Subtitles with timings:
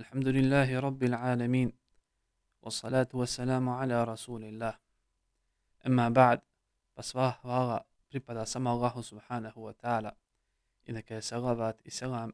[0.00, 1.73] الحمد لله رب العالمين
[2.61, 4.73] والصلاة والسلام على رسول الله
[5.87, 6.41] أما بعد
[6.95, 10.11] pa sva hvala pripada samo Allahu subhanahu wa ta'ala
[10.85, 12.33] i neka je salavat i selam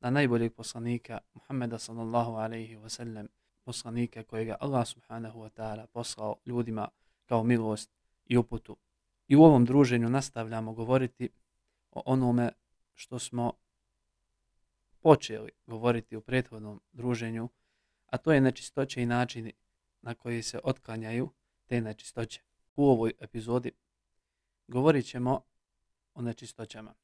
[0.00, 3.28] na najboljeg poslanika Muhammeda sallallahu alaihi wa sallam
[3.64, 6.88] poslanika kojega Allah subhanahu wa ta'ala poslao ljudima
[7.26, 7.90] kao milost
[8.26, 8.76] i uputu.
[9.28, 11.28] I u ovom druženju nastavljamo govoriti
[11.90, 12.52] o onome
[12.94, 13.52] što smo
[15.08, 17.48] počeli govoriti u prethodnom druženju,
[18.06, 19.52] a to je nečistoće i načini
[20.02, 21.30] na koji se otklanjaju
[21.66, 22.42] te nečistoće.
[22.76, 23.72] U ovoj epizodi
[24.66, 25.40] govorit ćemo
[26.14, 26.94] o nečistoćama.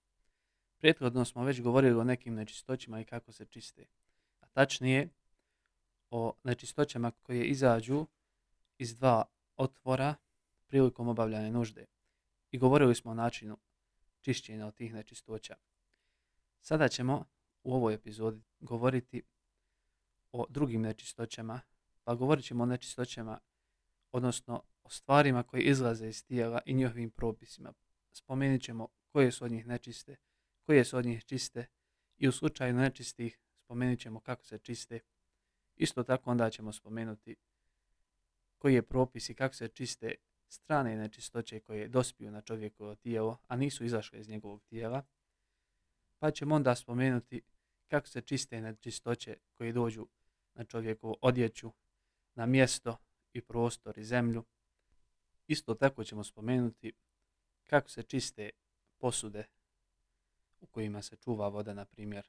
[0.79, 3.87] Prethodno smo već govorili o nekim nečistoćima i kako se čiste.
[4.41, 5.09] A tačnije
[6.11, 8.07] o nečistoćama koje izađu
[8.79, 9.25] iz dva
[9.57, 10.15] otvora
[10.67, 11.87] prilikom obavljanja nužde.
[12.51, 13.59] I govorili smo o načinu
[14.21, 15.57] čišćenja od tih nečistoća.
[16.61, 17.34] Sada ćemo
[17.65, 19.23] u ovoj epizodi govoriti
[20.33, 21.61] o drugim nečistoćama,
[22.05, 23.39] pa govorit ćemo o nečistoćama,
[24.13, 27.73] odnosno o stvarima koje izlaze iz tijela i njihovim propisima.
[28.13, 30.17] Spomenut ćemo koje su od njih nečiste,
[30.63, 31.67] koje su od njih čiste
[32.17, 35.01] i u slučaju nečistih spomenut ćemo kako se čiste.
[35.77, 37.37] Isto tako onda ćemo spomenuti
[38.59, 40.15] koji je propis i kako se čiste
[40.49, 45.03] strane nečistoće koje dospiju na čovjekovo tijelo, a nisu izašle iz njegovog tijela.
[46.19, 47.43] Pa ćemo onda spomenuti
[47.95, 50.07] kako se čiste nečistoće koje dođu
[50.55, 51.73] na čovjekovu odjeću,
[52.35, 52.97] na mjesto
[53.33, 54.45] i prostor i zemlju.
[55.47, 56.93] Isto tako ćemo spomenuti
[57.65, 58.51] kako se čiste
[58.99, 59.45] posude
[60.61, 62.29] u kojima se čuva voda, na primjer.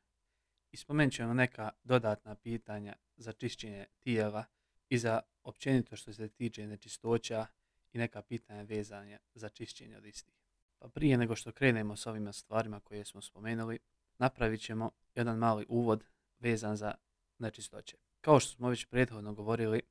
[0.71, 4.45] I spomenut ćemo neka dodatna pitanja za čišćenje tijela
[4.89, 7.47] i za općenito što se tiče nečistoća
[7.93, 10.35] i neka pitanja vezanja za čišćenje od istih.
[10.79, 13.79] Pa prije nego što krenemo s ovima stvarima koje smo spomenuli,
[14.17, 16.03] napravit ćemo jedan mali uvod
[16.39, 16.93] vezan za
[17.37, 17.97] nečistoće.
[18.21, 19.81] Kao što smo već prethodno govorili,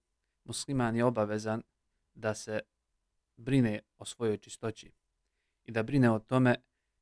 [0.44, 1.62] musliman je obavezan
[2.14, 2.60] da se
[3.36, 4.92] brine o svojoj čistoći
[5.64, 6.56] i da brine o tome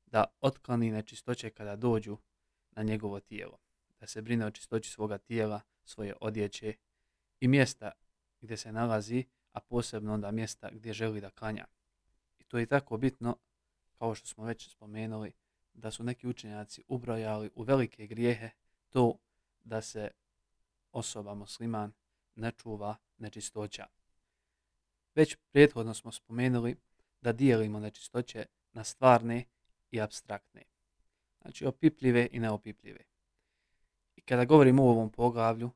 [0.07, 2.19] da otklani nečistoće kada dođu
[2.71, 3.59] na njegovo tijelo.
[4.01, 6.75] Da se brine o čistoći svoga tijela, svoje odjeće
[7.41, 7.91] i mjesta
[8.41, 11.67] gdje se nalazi, a posebno onda mjesta gdje želi da klanja.
[12.39, 13.37] I to je tako bitno,
[13.99, 15.33] kao što smo već spomenuli,
[15.75, 18.51] da su neki učenjaci ubrojali u velike grijehe
[18.91, 19.19] to
[19.65, 20.11] da se
[20.93, 21.93] osoba musliman
[22.35, 23.87] ne čuva nečistoća.
[25.15, 26.77] Već prethodno smo spomenuli
[27.21, 29.45] da dijelimo nečistoće na stvarne
[29.91, 30.63] i abstraktne.
[31.41, 33.01] Znači opipljive i neopipljive.
[34.17, 35.71] I kada govorimo o ovom poglavlju,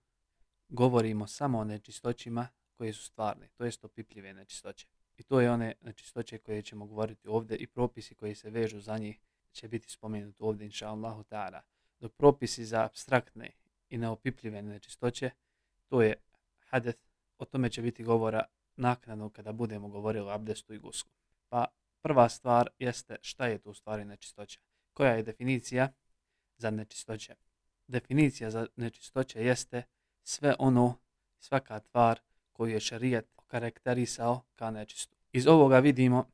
[0.68, 4.86] govorimo samo o nečistoćima koje su stvarne, to jest opipljive nečistoće.
[5.16, 8.98] I to je one nečistoće koje ćemo govoriti ovdje i propisi koji se vežu za
[8.98, 9.20] njih
[9.56, 11.60] će biti spomenuti ovdje, inša Allahu ta'ala.
[12.00, 13.50] Dok propisi za abstraktne
[13.88, 15.30] i neopipljive nečistoće,
[15.88, 16.14] to je
[16.58, 17.00] hadeth,
[17.38, 18.44] o tome će biti govora
[18.76, 21.10] naknadno kada budemo govorili o abdestu i guslu.
[21.48, 21.64] Pa
[22.02, 24.60] prva stvar jeste šta je to u stvari nečistoća.
[24.92, 25.92] Koja je definicija
[26.56, 27.34] za nečistoće?
[27.86, 29.82] Definicija za nečistoće jeste
[30.22, 30.98] sve ono,
[31.38, 32.20] svaka tvar
[32.52, 35.16] koju je šarijet karakterisao kao nečistu.
[35.32, 36.30] Iz ovoga vidimo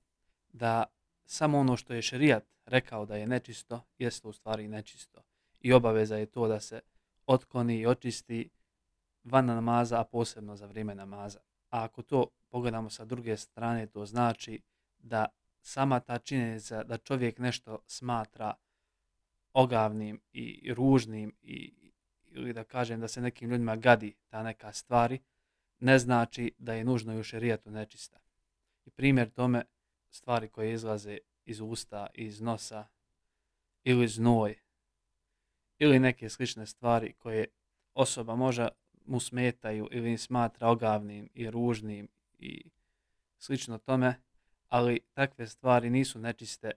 [0.53, 0.85] da
[1.25, 5.23] samo ono što je šerijat rekao da je nečisto, jeste u stvari nečisto.
[5.61, 6.81] I obaveza je to da se
[7.27, 8.51] otkloni i očisti
[9.25, 11.39] van namaza, a posebno za vrijeme namaza.
[11.71, 14.61] A ako to pogledamo sa druge strane, to znači
[14.99, 15.27] da
[15.61, 18.55] sama ta činjenica da čovjek nešto smatra
[19.53, 21.75] ogavnim i ružnim i,
[22.31, 25.19] ili da kažem da se nekim ljudima gadi ta neka stvari,
[25.81, 28.19] ne znači da je nužno i u šerijatu nečista.
[28.85, 29.65] I primjer tome
[30.13, 32.87] stvari koje izlaze iz usta, iz nosa
[33.85, 34.59] ili znoj
[35.79, 37.47] ili neke slične stvari koje
[37.95, 38.69] osoba može
[39.07, 42.09] mu smetaju ili smatra ogavnim i ružnim
[42.39, 42.71] i
[43.39, 44.15] slično tome,
[44.69, 46.71] ali takve stvari nisu nečiste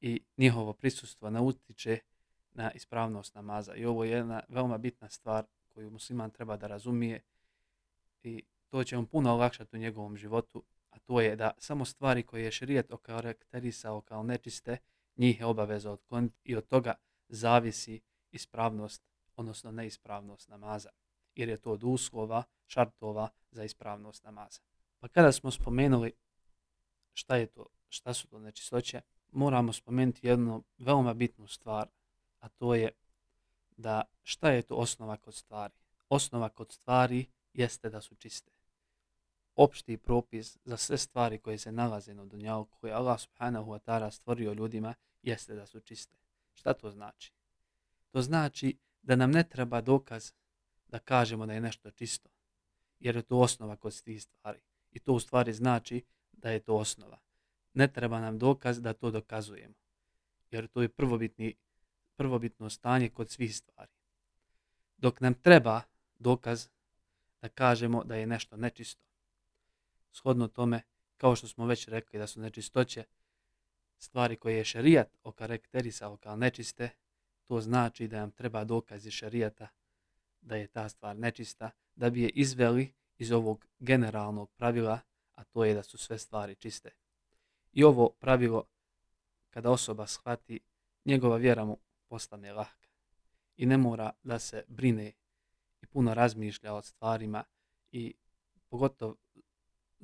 [0.00, 1.98] i njihovo prisustvo ne utiče
[2.52, 3.74] na ispravnost namaza.
[3.74, 7.20] I ovo je jedna veoma bitna stvar koju musliman treba da razumije
[8.22, 10.62] i to će mu puno olakšati u njegovom životu
[10.94, 14.76] a to je da samo stvari koje je širijet okarakterisao kao nečiste,
[15.16, 16.94] njih je obaveza otkloniti i od toga
[17.28, 18.00] zavisi
[18.30, 19.02] ispravnost,
[19.36, 20.88] odnosno neispravnost namaza.
[21.34, 24.60] Jer je to od uslova, šartova za ispravnost namaza.
[24.98, 26.12] Pa kada smo spomenuli
[27.12, 29.00] šta je to, šta su to nečistoće,
[29.32, 31.88] moramo spomenuti jednu veoma bitnu stvar,
[32.40, 32.90] a to je
[33.76, 35.74] da šta je to osnova kod stvari.
[36.08, 38.63] Osnova kod stvari jeste da su čiste
[39.56, 44.10] opšti propis za sve stvari koje se nalaze na dunjalku, koje Allah subhanahu wa ta'ala
[44.10, 46.16] stvorio ljudima, jeste da su čiste.
[46.54, 47.32] Šta to znači?
[48.10, 50.32] To znači da nam ne treba dokaz
[50.88, 52.30] da kažemo da je nešto čisto.
[53.00, 54.60] Jer je to osnova kod tih stvari.
[54.92, 57.18] I to u stvari znači da je to osnova.
[57.74, 59.74] Ne treba nam dokaz da to dokazujemo.
[60.50, 61.54] Jer to je prvobitni,
[62.16, 63.92] prvobitno stanje kod svih stvari.
[64.96, 65.82] Dok nam treba
[66.18, 66.68] dokaz
[67.42, 69.03] da kažemo da je nešto nečisto.
[70.14, 70.82] Shodno tome,
[71.16, 73.04] kao što smo već rekli da su nečistoće
[73.98, 76.90] stvari koje je šerijat okarakterisao kao nečiste,
[77.44, 79.68] to znači da nam treba dokaz iz šerijata
[80.40, 85.00] da je ta stvar nečista, da bi je izveli iz ovog generalnog pravila,
[85.34, 86.90] a to je da su sve stvari čiste.
[87.72, 88.64] I ovo pravilo,
[89.50, 90.60] kada osoba shvati,
[91.04, 91.78] njegova vjera mu
[92.08, 92.88] postane lahka
[93.56, 95.12] i ne mora da se brine
[95.82, 97.44] i puno razmišlja o stvarima
[97.92, 98.14] i
[98.68, 99.16] pogotovo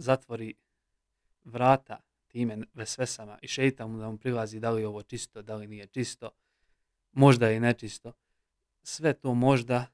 [0.00, 0.54] zatvori
[1.44, 5.54] vrata time vesvesama i šeita mu da mu prilazi da li je ovo čisto, da
[5.54, 6.30] li nije čisto,
[7.12, 8.12] možda je nečisto.
[8.82, 9.86] Sve to možda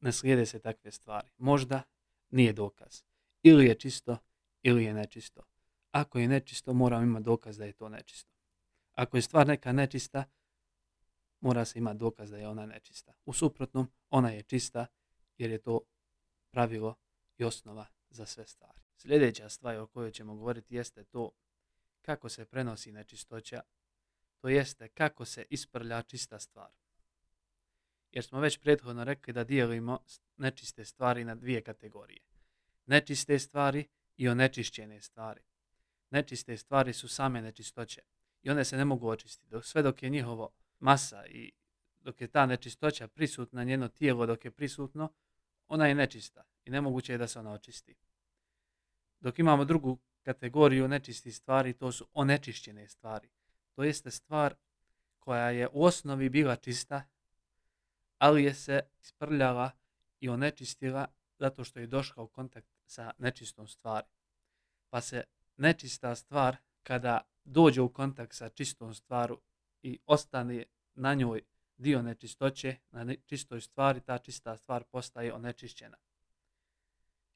[0.00, 1.28] ne slijede se takve stvari.
[1.38, 1.82] Možda
[2.30, 3.02] nije dokaz.
[3.42, 4.18] Ili je čisto,
[4.62, 5.42] ili je nečisto.
[5.90, 8.32] Ako je nečisto, moramo imati dokaz da je to nečisto.
[8.92, 10.24] Ako je stvar neka nečista,
[11.40, 13.12] mora se imati dokaz da je ona nečista.
[13.24, 14.86] U suprotnom, ona je čista
[15.38, 15.80] jer je to
[16.50, 16.94] pravilo
[17.38, 18.85] i osnova za sve stvari.
[19.06, 21.30] Sljedeća stvar o kojoj ćemo govoriti jeste to
[22.02, 23.62] kako se prenosi nečistoća,
[24.38, 26.70] to jeste kako se isprlja čista stvar.
[28.12, 29.98] Jer smo već prethodno rekli da dijelimo
[30.36, 32.20] nečiste stvari na dvije kategorije.
[32.86, 35.40] Nečiste stvari i onečišćene stvari.
[36.10, 38.02] Nečiste stvari su same nečistoće
[38.42, 39.50] i one se ne mogu očistiti.
[39.50, 41.52] Dok, sve dok je njihovo masa i
[42.00, 45.12] dok je ta nečistoća prisutna, njeno tijelo dok je prisutno,
[45.68, 47.96] ona je nečista i nemoguće je da se ona očisti.
[49.20, 53.28] Dok imamo drugu kategoriju nečistih stvari, to su onečišćene stvari.
[53.74, 54.54] To jeste stvar
[55.18, 57.04] koja je u osnovi bila čista,
[58.18, 59.70] ali je se isprljala
[60.20, 61.06] i onečistila
[61.38, 64.06] zato što je došla u kontakt sa nečistom stvari.
[64.90, 65.24] Pa se
[65.56, 69.40] nečista stvar, kada dođe u kontakt sa čistom stvaru
[69.82, 70.64] i ostane
[70.94, 71.42] na njoj
[71.76, 75.96] dio nečistoće, na čistoj stvari, ta čista stvar postaje onečišćena.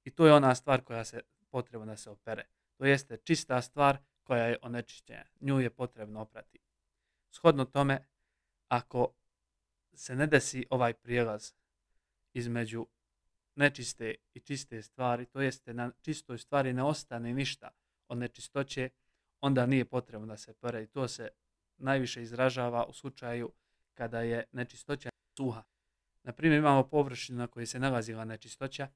[0.05, 2.44] I to je ona stvar koja se potrebna da se opere.
[2.76, 5.25] To jeste čista stvar koja je onečišćena.
[5.41, 6.58] Nju je potrebno oprati.
[7.31, 8.06] Shodno tome,
[8.69, 9.14] ako
[9.94, 11.52] se ne desi ovaj prijelaz
[12.32, 12.87] između
[13.55, 17.70] nečiste i čiste stvari, to jeste na čistoj stvari ne ostane ništa
[18.08, 18.91] od nečistoće,
[19.41, 21.29] onda nije potrebno da se pere i to se
[21.76, 23.53] najviše izražava u slučaju
[23.94, 25.62] kada je nečistoća suha.
[26.23, 28.88] Na primjer imamo površinu na kojoj se nalazila nečistoća,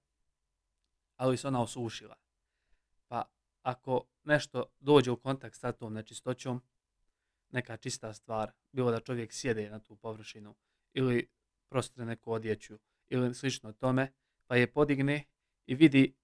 [1.16, 2.23] ali se ona osušila.
[3.64, 6.62] Ako nešto dođe u kontakt sa tom nečistoćom,
[7.50, 10.54] neka čista stvar, bilo da čovjek sjede na tu površinu
[10.92, 11.28] ili
[11.68, 12.78] prostre neku odjeću
[13.08, 14.12] ili slično tome,
[14.46, 15.24] pa je podigne
[15.66, 16.14] i vidi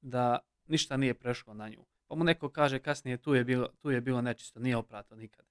[0.00, 1.84] da ništa nije prešlo na nju.
[2.06, 5.46] Pa mu neko kaže kasnije tu je bilo, tu je bilo nečisto, nije oprato nikad.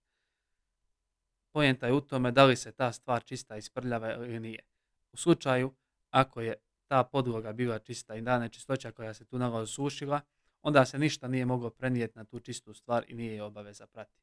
[1.52, 4.64] Pojenta je u tome da li se ta stvar čista i sprljava ili nije.
[5.12, 5.74] U slučaju
[6.10, 6.56] ako je
[6.88, 10.22] ta podloga bila čista i da nečistoća koja se tu nalazi sušila,
[10.62, 14.20] onda se ništa nije moglo prenijeti na tu čistu stvar i nije je obaveza prati.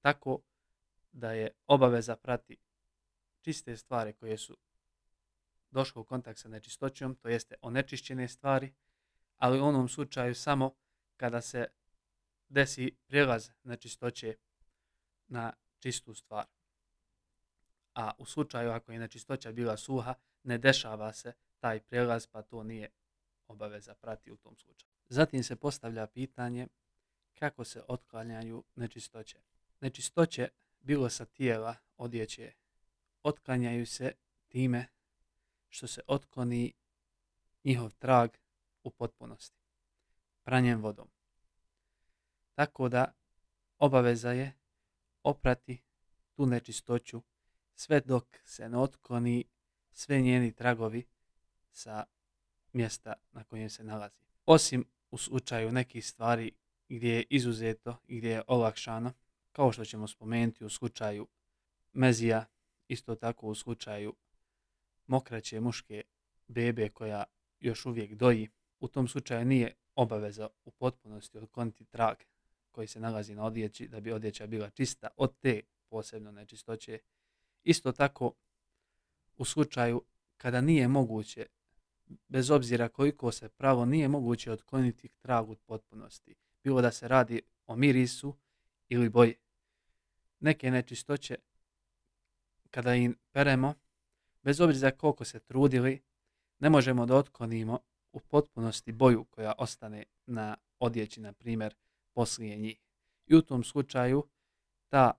[0.00, 0.40] Tako
[1.12, 2.56] da je obaveza prati
[3.40, 4.56] čiste stvari koje su
[5.70, 8.72] došle u kontakt sa nečistoćom, to jeste onečišćene stvari,
[9.36, 10.74] ali u onom slučaju samo
[11.16, 11.66] kada se
[12.48, 14.36] desi prijelaz nečistoće
[15.28, 16.46] na čistu stvar.
[17.94, 22.62] A u slučaju ako je nečistoća bila suha, ne dešava se taj prijelaz, pa to
[22.62, 22.90] nije
[23.48, 24.93] obaveza prati u tom slučaju.
[25.08, 26.66] Zatim se postavlja pitanje
[27.34, 29.38] kako se otklanjaju nečistoće.
[29.80, 30.48] Nečistoće,
[30.80, 32.52] bilo sa tijela, odjeće,
[33.22, 34.12] otklanjaju se
[34.48, 34.86] time
[35.68, 36.72] što se otkloni
[37.64, 38.30] njihov trag
[38.82, 39.60] u potpunosti,
[40.42, 41.08] pranjem vodom.
[42.54, 43.12] Tako da
[43.78, 44.52] obaveza je
[45.22, 45.82] oprati
[46.32, 47.22] tu nečistoću
[47.74, 49.44] sve dok se ne otkloni
[49.92, 51.06] sve njeni tragovi
[51.72, 52.04] sa
[52.72, 54.20] mjesta na kojem se nalazi.
[54.46, 56.52] Osim u slučaju nekih stvari
[56.88, 59.12] gdje je izuzeto i gdje je olakšano,
[59.52, 61.26] kao što ćemo spomenuti u slučaju
[61.92, 62.44] mezija,
[62.88, 64.14] isto tako u slučaju
[65.06, 66.02] mokraće muške
[66.48, 67.24] bebe koja
[67.60, 68.48] još uvijek doji,
[68.80, 72.16] u tom slučaju nije obaveza u potpunosti otkloniti trag
[72.70, 76.98] koji se nalazi na odjeći da bi odjeća bila čista od te posebno nečistoće.
[77.64, 78.32] Isto tako
[79.36, 80.02] u slučaju
[80.36, 81.46] kada nije moguće
[82.28, 86.34] bez obzira koliko se pravo nije moguće otkloniti trag u potpunosti,
[86.64, 88.34] bilo da se radi o mirisu
[88.88, 89.34] ili boji.
[90.40, 91.36] Neke nečistoće,
[92.70, 93.74] kada im peremo,
[94.42, 96.02] bez obzira koliko se trudili,
[96.58, 97.78] ne možemo da otklonimo
[98.12, 101.74] u potpunosti boju koja ostane na odjeći, na primjer,
[102.12, 102.80] poslije njih.
[103.26, 104.28] I u tom slučaju
[104.88, 105.12] ta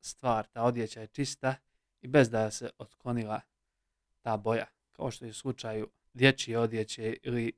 [0.00, 1.54] stvar, ta odjeća je čista
[2.00, 3.40] i bez da se otklonila
[4.20, 7.52] ta boja, kao što je u slučaju dječje odjeće ili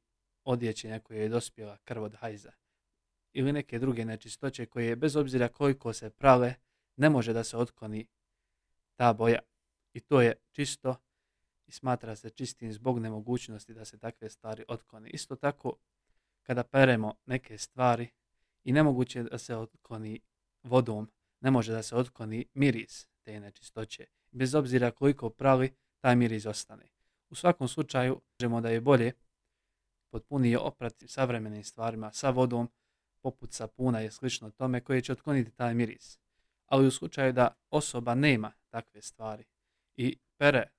[0.45, 2.53] odjeće koje je dospjela krv od hajza
[3.33, 6.55] ili neke druge nečistoće koje bez obzira koliko se prale
[6.97, 8.07] ne može da se otkloni
[8.97, 9.39] ta boja.
[9.93, 10.97] I to je čisto
[11.67, 15.11] i smatra se čistim zbog nemogućnosti da se takve stvari otkloni.
[15.11, 15.77] Isto tako
[16.43, 18.09] kada peremo neke stvari
[18.65, 20.21] i nemoguće da se otkloni
[20.63, 24.07] vodom, ne može da se otkloni miris te nečistoće.
[24.31, 26.89] Bez obzira koliko prali, taj miris ostane.
[27.31, 29.13] U svakom slučaju, možemo da je bolje
[30.11, 32.71] potpunije oprati savremenim stvarima sa vodom,
[33.23, 36.19] poput sapuna i slično tome, koje će otkloniti taj miris.
[36.67, 39.45] Ali u slučaju da osoba nema takve stvari
[39.97, 40.71] i pere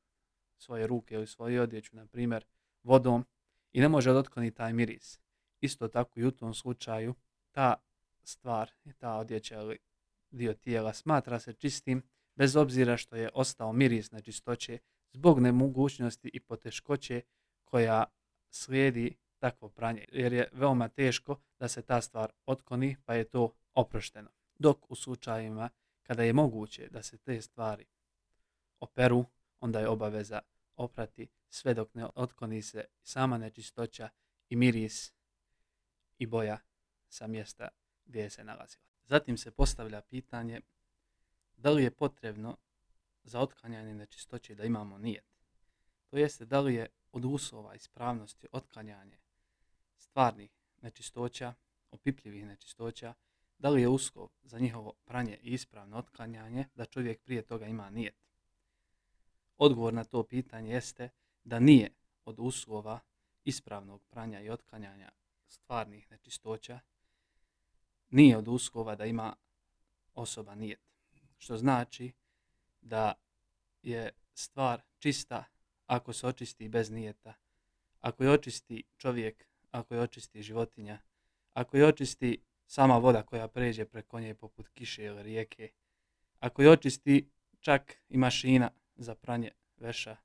[0.58, 2.46] svoje ruke ili svoju odjeću, na primjer,
[2.84, 3.26] vodom
[3.72, 5.20] i ne može otkloniti taj miris.
[5.62, 7.16] Isto tako i u tom slučaju
[7.52, 7.76] ta
[8.24, 9.78] stvar, ta odjeća ili
[10.32, 12.04] dio tijela smatra se čistim
[12.36, 14.80] bez obzira što je ostao miris na čistoće
[15.12, 17.22] zbog nemogućnosti i poteškoće
[17.64, 18.04] koja
[18.50, 23.54] slijedi takvo pranje, jer je veoma teško da se ta stvar otkloni, pa je to
[23.74, 24.30] oprošteno.
[24.60, 25.70] Dok u slučajima
[26.04, 27.86] kada je moguće da se te stvari
[28.80, 29.26] operu,
[29.60, 30.40] onda je obaveza
[30.76, 34.10] oprati sve dok ne otkloni se sama nečistoća
[34.50, 35.14] i miris
[36.18, 36.60] i boja
[37.10, 37.68] sa mjesta
[38.06, 38.84] gdje se nalazila.
[39.04, 40.62] Zatim se postavlja pitanje
[41.58, 42.58] da li je potrebno
[43.24, 45.26] za otklanjanje nečistoće da imamo nijet.
[46.08, 49.18] To jeste da li je od uslova ispravnosti otklanjanje
[49.98, 51.54] stvarnih nečistoća,
[51.92, 53.14] opipljivih nečistoća,
[53.58, 57.90] da li je uslov za njihovo pranje i ispravno otklanjanje da čovjek prije toga ima
[57.90, 58.16] nijet.
[59.58, 61.10] Odgovor na to pitanje jeste
[61.44, 61.90] da nije
[62.26, 63.00] od uslova
[63.44, 65.12] ispravnog pranja i otklanjanja
[65.48, 66.80] stvarnih nečistoća,
[68.10, 69.36] nije od uslova da ima
[70.14, 70.80] osoba nijet.
[71.38, 72.12] Što znači
[72.82, 73.14] da
[73.82, 75.44] je stvar čista
[75.88, 77.34] ako se očisti bez nijeta.
[78.00, 81.00] Ako je očisti čovjek, ako je očisti životinja,
[81.54, 85.72] ako je očisti sama voda koja pređe preko nje poput kiše ili rijeke,
[86.40, 90.18] ako je očisti čak i mašina za pranje veša,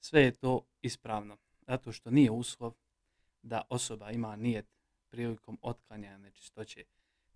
[0.00, 2.74] sve je to ispravno, zato što nije uslov
[3.42, 4.66] da osoba ima nijet
[5.08, 6.84] prilikom otklanjanja nečistoće,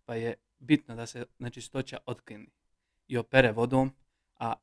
[0.04, 2.48] pa je bitno da se nečistoća otklini
[3.10, 3.92] i opere vodom,
[4.38, 4.54] a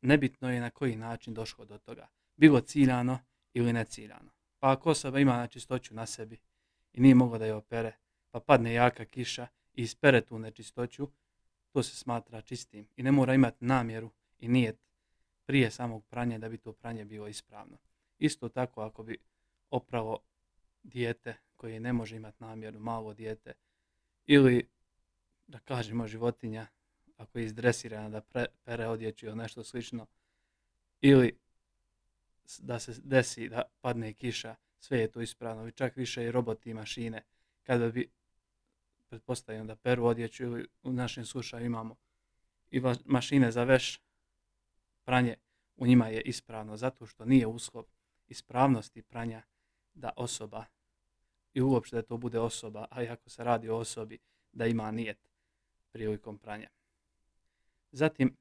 [0.00, 3.18] nebitno je na koji način došlo do toga, bilo ciljano
[3.52, 4.30] ili neciljano.
[4.58, 6.38] Pa ako osoba ima nečistoću na sebi
[6.92, 7.92] i nije mogla da je opere,
[8.30, 11.08] pa padne jaka kiša i ispere tu nečistoću,
[11.72, 14.78] to se smatra čistim i ne mora imati namjeru i nijet
[15.46, 17.78] prije samog pranja da bi to pranje bilo ispravno.
[18.18, 19.18] Isto tako ako bi
[19.70, 20.18] opravo
[20.82, 23.52] dijete koje ne može imati namjeru, malo dijete,
[24.26, 24.68] ili
[25.46, 26.66] da kažemo životinja
[27.16, 30.06] ako je izdresirana da pre, pere odjeću ili nešto slično,
[31.00, 31.38] ili
[32.58, 36.70] da se desi da padne kiša, sve je to ispravno, i čak više i roboti
[36.70, 37.22] i mašine,
[37.62, 38.10] kada bi
[39.08, 41.96] pretpostavljam da peru odjeću ili u našem slušaju imamo
[42.70, 44.00] i mašine za veš,
[45.04, 45.36] pranje
[45.76, 47.84] u njima je ispravno, zato što nije uslov
[48.28, 49.42] ispravnosti pranja
[49.94, 50.64] da osoba
[51.54, 54.18] i uopšte da to bude osoba, a ako se radi o osobi,
[54.52, 55.18] da ima nijet
[55.92, 56.68] prilikom pranja.
[57.94, 58.36] Zatim,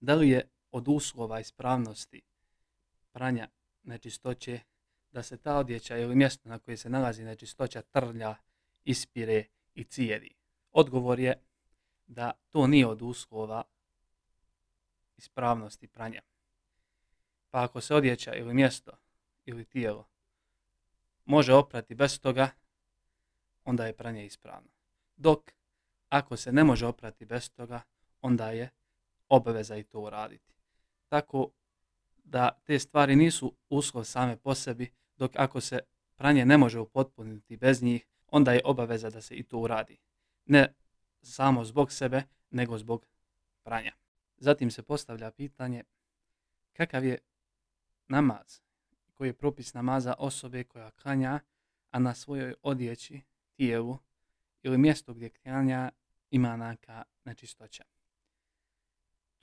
[0.00, 2.22] da li je od uslova ispravnosti
[3.12, 3.48] pranja
[3.82, 4.60] nečistoće
[5.12, 8.34] da se ta odjeća ili mjesto na koje se nalazi nečistoća trlja,
[8.84, 9.44] ispire
[9.74, 10.34] i cijedi?
[10.72, 11.42] Odgovor je
[12.06, 13.64] da to nije od uslova
[15.16, 16.22] ispravnosti pranja.
[17.50, 18.92] Pa ako se odjeća ili mjesto
[19.44, 20.08] ili tijelo
[21.24, 22.50] može oprati bez toga,
[23.64, 24.70] onda je pranje ispravno.
[25.16, 25.52] Dok
[26.08, 27.82] ako se ne može oprati bez toga,
[28.22, 28.70] onda je
[29.28, 30.52] obaveza i to uraditi.
[31.08, 31.50] Tako
[32.24, 35.78] da te stvari nisu uslov same po sebi, dok ako se
[36.16, 39.98] pranje ne može upotpuniti bez njih, onda je obaveza da se i to uradi.
[40.44, 40.74] Ne
[41.22, 43.06] samo zbog sebe, nego zbog
[43.62, 43.92] pranja.
[44.36, 45.84] Zatim se postavlja pitanje
[46.72, 47.18] kakav je
[48.08, 48.60] namaz,
[49.14, 51.40] koji je propis namaza osobe koja klanja,
[51.90, 53.20] a na svojoj odjeći,
[53.56, 53.98] tijelu
[54.62, 55.90] ili mjestu gdje klanja
[56.30, 57.84] ima naka nečistoća.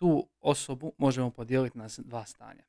[0.04, 2.64] Tu osobu možemo podijeliti na dva stanja.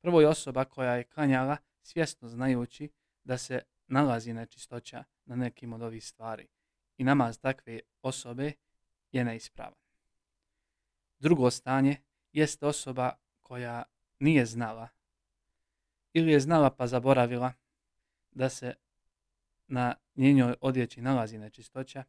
[0.00, 2.90] Prvo je osoba koja je klanjala svjesno znajući
[3.24, 6.48] da se nalazi nečistoća na nekim od ovih stvari
[6.96, 8.52] i namaz takve osobe
[9.12, 9.78] je neispravan.
[11.18, 11.96] Drugo stanje
[12.32, 13.12] jeste osoba
[13.42, 13.82] koja
[14.18, 14.88] nije znala
[16.12, 17.52] ili je znala pa zaboravila
[18.30, 18.74] da se
[19.66, 22.04] na njenoj odjeći nalazi nečistoća,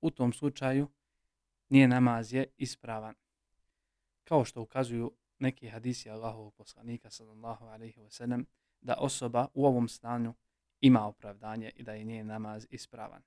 [0.00, 0.88] u tom slučaju
[1.68, 3.23] nije namaz je ispravan.
[4.24, 8.44] Kao što ukazuju neki hadisi Allahovog poslanika sallallahu alaihi wasallam,
[8.80, 10.34] da osoba u ovom stanju
[10.80, 13.22] ima opravdanje i da je njen namaz ispravan.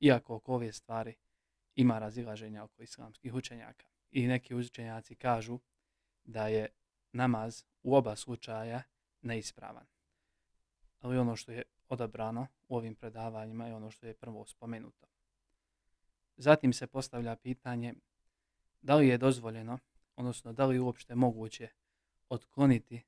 [0.00, 1.14] Iako oko ove stvari
[1.74, 3.86] ima razilaženja oko islamskih učenjaka.
[4.10, 5.58] I neki učenjaci kažu
[6.24, 6.68] da je
[7.12, 8.82] namaz u oba slučaja
[9.22, 9.86] neispravan.
[11.00, 15.06] Ali ono što je odabrano u ovim predavanjima je ono što je prvo spomenuto.
[16.36, 17.94] Zatim se postavlja pitanje
[18.82, 19.78] da li je dozvoljeno,
[20.16, 21.68] odnosno da li uopšte moguće
[22.28, 23.02] otkloniti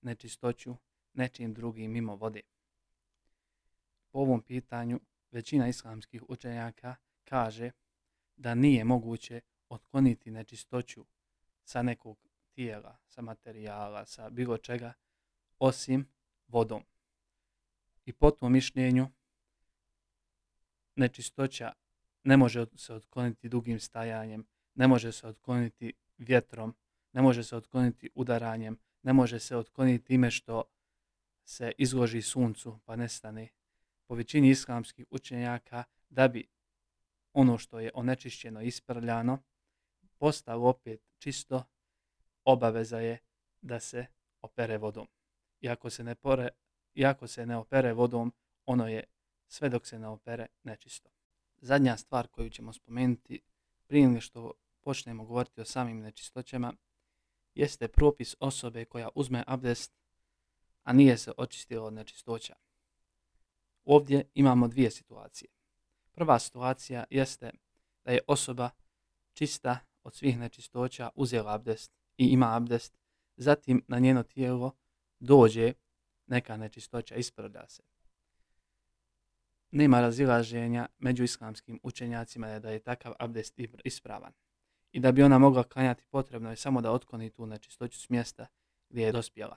[0.00, 0.76] nečistoću
[1.12, 2.40] nečim drugim mimo vode.
[4.10, 5.00] Po ovom pitanju
[5.30, 7.70] većina islamskih učenjaka kaže
[8.36, 11.06] da nije moguće otkloniti nečistoću
[11.64, 12.18] sa nekog
[12.52, 14.92] tijela, sa materijala, sa bilo čega,
[15.58, 16.08] osim
[16.48, 16.82] vodom.
[18.04, 19.08] I po tom mišljenju
[20.96, 21.72] nečistoća
[22.24, 26.74] ne može se otkloniti dugim stajanjem, ne može se otkloniti vjetrom,
[27.12, 30.62] ne može se otkloniti udaranjem, ne može se otkloniti time što
[31.44, 33.48] se izloži suncu pa nestane.
[34.06, 36.48] Po većini islamskih učenjaka da bi
[37.32, 39.38] ono što je onečišćeno isprljano
[40.18, 41.64] postalo opet čisto,
[42.44, 43.18] obaveza je
[43.60, 44.06] da se
[44.42, 45.06] opere vodom.
[45.60, 46.48] Iako se ne, pore,
[46.94, 48.32] iako se ne opere vodom,
[48.66, 49.04] ono je
[49.46, 51.10] sve dok se ne opere nečisto.
[51.56, 53.40] Zadnja stvar koju ćemo spomenuti
[53.86, 56.72] prije što počnemo govoriti o samim nečistoćama
[57.54, 59.92] jeste propis osobe koja uzme abdest,
[60.82, 62.54] a nije se očistila od nečistoća.
[63.84, 65.48] Ovdje imamo dvije situacije.
[66.12, 67.50] Prva situacija jeste
[68.04, 68.70] da je osoba
[69.32, 72.98] čista od svih nečistoća uzela abdest i ima abdest,
[73.36, 74.76] zatim na njeno tijelo
[75.18, 75.72] dođe
[76.26, 77.82] neka nečistoća, isprda se.
[79.70, 84.32] Nema razilaženja među islamskim učenjacima da je takav abdest ispravan.
[84.92, 88.46] I da bi ona mogla klanjati potrebno je samo da otkloni tu nečistoću s mjesta
[88.88, 89.56] gdje je dospjela.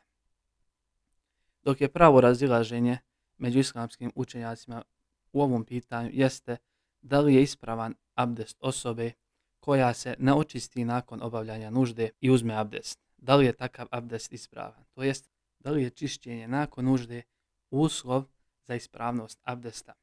[1.64, 2.98] Dok je pravo razilaženje
[3.38, 4.84] među islamskim učenjacima
[5.32, 6.58] u ovom pitanju jeste
[7.02, 9.12] da li je ispravan abdest osobe
[9.60, 13.00] koja se ne očisti nakon obavljanja nužde i uzme abdest.
[13.18, 14.84] Da li je takav abdest ispravan?
[14.94, 17.22] To jest, da li je čišćenje nakon nužde
[17.70, 18.24] uslov
[18.68, 19.94] za ispravnost abdesta?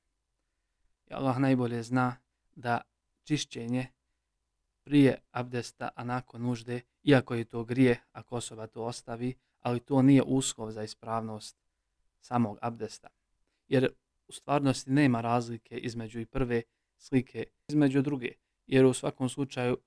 [1.06, 2.16] I Allah najbolje zna
[2.56, 2.80] da
[3.24, 3.86] čišćenje
[4.90, 10.02] prije abdesta, a nakon nužde, iako je to grije ako osoba to ostavi, ali to
[10.02, 11.56] nije uslov za ispravnost
[12.20, 13.08] samog abdesta.
[13.68, 13.88] Jer
[14.28, 16.62] u stvarnosti nema razlike između i prve
[16.96, 18.32] slike, između druge,
[18.66, 19.78] jer u svakom slučaju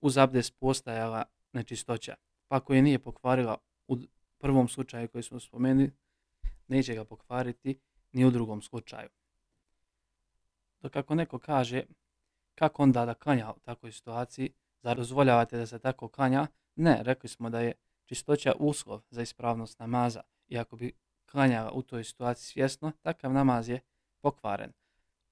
[0.00, 2.14] uz abdest postajala nečistoća.
[2.48, 3.96] Pa ako je nije pokvarila u
[4.38, 5.92] prvom slučaju koji smo spomenuli,
[6.68, 7.78] neće ga pokvariti
[8.12, 9.08] ni u drugom slučaju.
[10.80, 11.82] Dok ako neko kaže
[12.60, 16.46] kako onda da klanja u takvoj situaciji, zar dozvoljavate da se tako klanja?
[16.76, 17.72] Ne, rekli smo da je
[18.04, 20.22] čistoća uslov za ispravnost namaza.
[20.48, 20.92] I ako bi
[21.30, 23.80] klanjala u toj situaciji svjesno, takav namaz je
[24.20, 24.72] pokvaren.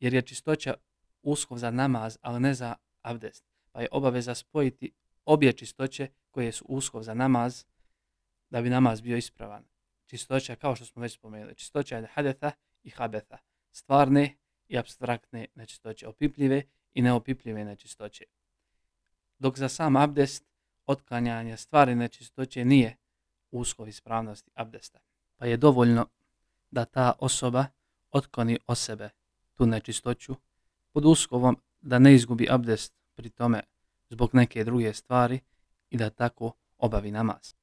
[0.01, 0.75] Jer je čistoća
[1.23, 3.45] uslov za namaz, ali ne za abdest.
[3.73, 4.93] Pa je obaveza spojiti
[5.25, 7.65] obje čistoće koje su uslov za namaz
[8.51, 9.65] da bi namaz bio ispravan.
[10.07, 12.51] Čistoća, kao što smo već spomenuli, čistoća je hadetha
[12.83, 13.39] i habetha.
[13.71, 14.37] Stvarne
[14.69, 16.63] i abstraktne nečistoće, opipljive
[16.99, 18.25] i neopipljive nečistoće.
[19.39, 20.45] Dok za sam abdest
[20.87, 22.97] otklanjanje stvari nečistoće nije
[23.51, 24.99] uslov ispravnosti abdesta.
[25.37, 26.07] Pa je dovoljno
[26.71, 27.67] da ta osoba
[28.11, 29.11] otkloni o sebe
[29.55, 30.37] tu nečistoću
[30.93, 33.63] pod uslovom da ne izgubi abdest pri tome
[34.11, 35.41] zbog neke druge stvari
[35.91, 37.55] i da tako obavi namaz.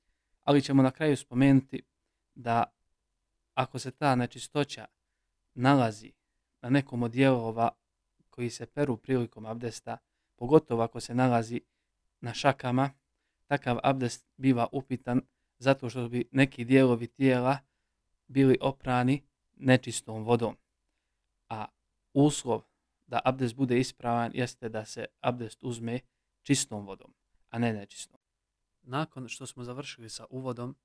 [0.43, 1.81] Ali ćemo na kraju spomenuti
[2.35, 2.63] da
[3.53, 4.85] ako se ta nečistoća
[5.53, 6.11] nalazi
[6.61, 7.69] na nekom od dijelova
[8.35, 9.97] koji se peru prilikom abdesta,
[10.35, 11.61] pogotovo ako se nalazi
[12.21, 12.89] na šakama,
[13.47, 15.21] takav abdest biva upitan
[15.57, 17.57] zato što bi neki dijelovi tijela
[18.27, 19.23] bili oprani
[19.55, 20.57] nečistom vodom.
[21.49, 21.65] A
[22.13, 22.61] uslov
[23.07, 25.99] da abdest bude ispravan jeste da se abdest uzme
[26.41, 27.13] čistom vodom,
[27.49, 28.19] a ne nečistom.
[28.81, 30.75] Nakon što smo završili sa uvodom,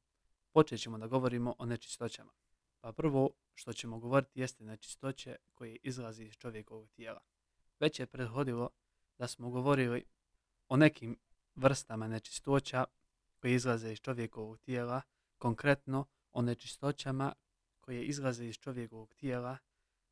[0.52, 2.32] počet ćemo da govorimo o nečistoćama.
[2.80, 7.20] Pa prvo što ćemo govoriti jeste nečistoće koje izlazi iz čovjekovog tijela.
[7.80, 8.68] Već je prethodilo
[9.18, 10.04] da smo govorili
[10.68, 11.18] o nekim
[11.54, 12.84] vrstama nečistoća
[13.40, 15.02] koje izlaze iz čovjekovog tijela,
[15.38, 17.32] konkretno o nečistoćama
[17.80, 19.58] koje izlaze iz čovjekovog tijela,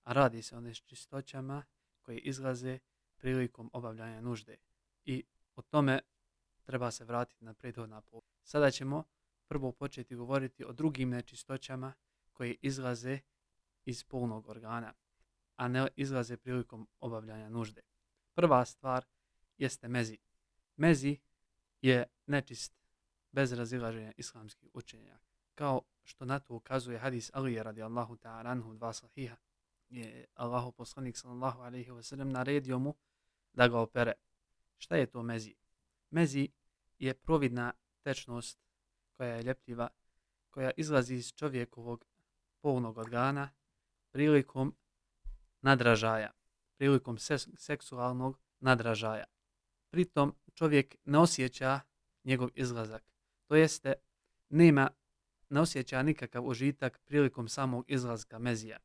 [0.02, 1.64] a radi se o nečistoćama
[2.02, 2.78] koje izlaze
[3.16, 4.56] prilikom obavljanja nužde.
[5.04, 5.24] I
[5.56, 6.00] o tome
[6.62, 8.20] treba se vratiti na prethodna pol.
[8.42, 9.04] Sada ćemo
[9.46, 11.92] prvo početi govoriti o drugim nečistoćama
[12.32, 13.20] koje izlaze
[13.84, 14.94] iz polnog organa,
[15.58, 17.82] a ne izlaze prilikom obavljanja nužde.
[18.34, 19.04] Prva stvar
[19.58, 20.18] jeste mezi.
[20.76, 21.18] Mezi
[21.82, 22.72] je nečist
[23.32, 25.18] bez razilaženja islamskih učenja.
[25.54, 29.36] Kao što na to ukazuje hadis Ali radijallahu ta'ala anhu dva sahiha,
[29.88, 32.94] je Allahu poslanik sallallahu alaihi wa sallam naredio mu
[33.52, 34.12] da ga opere.
[34.78, 35.54] Šta je to mezi?
[36.10, 36.48] Mezi
[36.98, 38.58] je providna tečnost
[39.12, 39.88] koja je ljepljiva,
[40.50, 42.04] koja izlazi iz čovjekovog
[42.60, 43.50] polnog organa
[44.10, 44.74] prilikom
[45.60, 46.30] nadražaja,
[46.76, 47.18] prilikom
[47.56, 49.24] seksualnog nadražaja.
[49.90, 51.80] Pritom čovjek ne osjeća
[52.24, 53.02] njegov izlazak.
[53.46, 53.94] To jeste,
[54.48, 54.90] nema,
[55.48, 58.78] ne osjeća nikakav užitak prilikom samog izlazka mezija,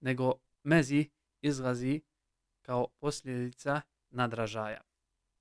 [0.00, 1.10] nego mezi
[1.40, 2.00] izlazi
[2.62, 4.80] kao posljedica nadražaja.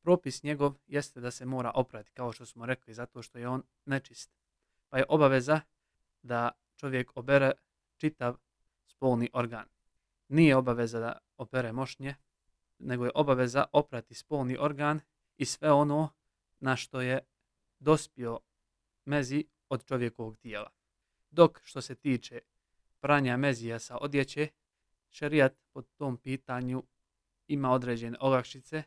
[0.01, 3.63] Propis njegov jeste da se mora oprati, kao što smo rekli, zato što je on
[3.85, 4.31] nečist.
[4.89, 5.61] Pa je obaveza
[6.21, 7.51] da čovjek obere
[7.97, 8.37] čitav
[8.87, 9.74] spolni organ.
[10.27, 12.15] Nije obaveza da opere mošnje,
[12.79, 14.99] nego je obaveza oprati spolni organ
[15.37, 16.09] i sve ono
[16.59, 17.19] na što je
[17.79, 18.39] dospio
[19.05, 20.69] mezi od čovjekovog tijela.
[21.29, 22.39] Dok što se tiče
[22.99, 24.47] pranja mezija sa odjeće,
[25.09, 26.83] šerijat po tom pitanju
[27.47, 28.83] ima određene olakšice,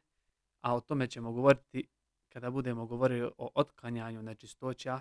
[0.61, 1.89] a o tome ćemo govoriti
[2.29, 5.01] kada budemo govorili o otklanjanju nečistoća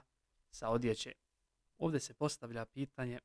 [0.52, 1.14] sa odjeće.
[1.78, 3.20] Ovdje se postavlja pitanje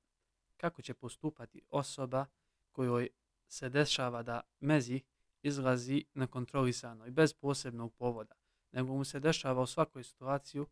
[0.57, 2.27] kako će postupati osoba
[2.73, 3.09] kojoj
[3.49, 5.01] se dešava da mezi
[5.43, 8.35] izlazi nekontrolisano i bez posebnog povoda,
[8.73, 10.67] nego mu se dešava u svakoj situaciji, u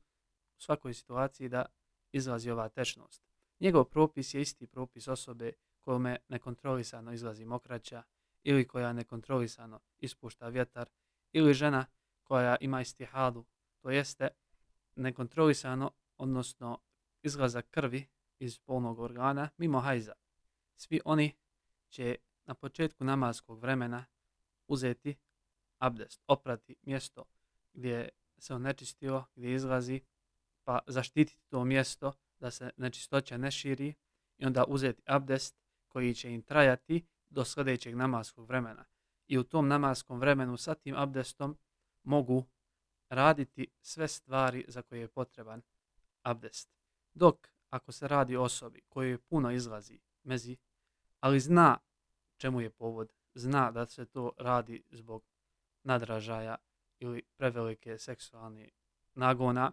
[0.58, 1.66] svakoj situaciji da
[2.12, 3.22] izlazi ova tečnost.
[3.60, 8.02] Njegov propis je isti propis osobe kome nekontrolisano izlazi mokraća
[8.42, 10.88] ili koja nekontrolisano ispušta vjetar
[11.32, 11.86] ili žena
[12.22, 13.44] koja ima istihadu,
[13.80, 14.28] to jeste
[14.96, 16.78] nekontrolisano, odnosno
[17.22, 18.06] izlazak krvi
[18.38, 20.12] iz polnog organa mimo hajza.
[20.76, 21.32] Svi oni
[21.90, 24.04] će na početku namaskog vremena
[24.66, 25.16] uzeti
[25.78, 27.24] abdest, oprati mjesto
[27.72, 30.00] gdje se on nečistio, gdje izlazi,
[30.64, 33.94] pa zaštititi to mjesto da se nečistoća ne širi
[34.38, 35.56] i onda uzeti abdest
[35.88, 38.84] koji će im trajati do sljedećeg namaskog vremena.
[39.26, 41.58] I u tom namaskom vremenu sa tim abdestom
[42.02, 42.46] mogu
[43.08, 45.62] raditi sve stvari za koje je potreban
[46.22, 46.70] abdest.
[47.14, 50.56] Dok ako se radi o osobi kojoj puno izlazi mezi,
[51.20, 51.78] ali zna
[52.36, 55.24] čemu je povod, zna da se to radi zbog
[55.82, 56.56] nadražaja
[56.98, 58.68] ili prevelike seksualne
[59.14, 59.72] nagona,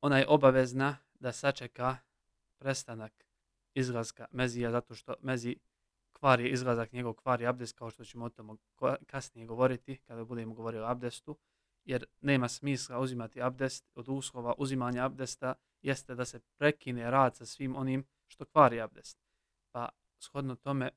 [0.00, 1.96] ona je obavezna da sačeka
[2.58, 3.24] prestanak
[3.74, 5.56] izlazka mezija zato što mezi
[6.12, 8.58] kvari izlazak njegov kvari abdest kao što ćemo o tom
[9.06, 11.36] kasnije govoriti kada budemo govorili o abdestu
[11.84, 17.46] jer nema smisla uzimati abdest od uslova uzimanja abdesta jeste da se prekine rad sa
[17.46, 19.18] svim onim što kvari abdest.
[19.72, 19.88] Pa
[20.24, 20.90] shodno tome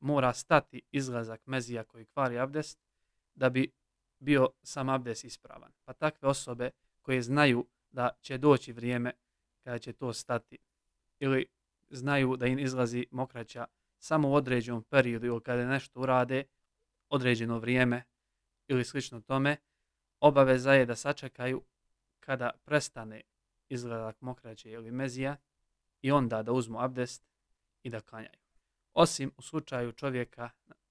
[0.00, 2.78] mora stati izlazak mezija koji kvari abdest
[3.34, 3.72] da bi
[4.18, 5.72] bio sam abdest ispravan.
[5.84, 6.70] Pa takve osobe
[7.02, 9.12] koje znaju da će doći vrijeme
[9.64, 10.58] kada će to stati
[11.18, 11.46] ili
[11.90, 13.66] znaju da im izlazi mokraća
[13.98, 16.44] samo u određenom periodu ili kada nešto urade
[17.08, 18.02] određeno vrijeme
[18.68, 19.56] ili slično tome,
[20.20, 21.62] obaveza je da sačekaju
[22.20, 23.22] kada prestane
[23.68, 25.36] izgledak mokraće ili mezija
[26.02, 27.22] i onda da uzmu abdest
[27.82, 28.45] i da klanjaju.
[28.96, 30.50] Osim u slučaju čovjeka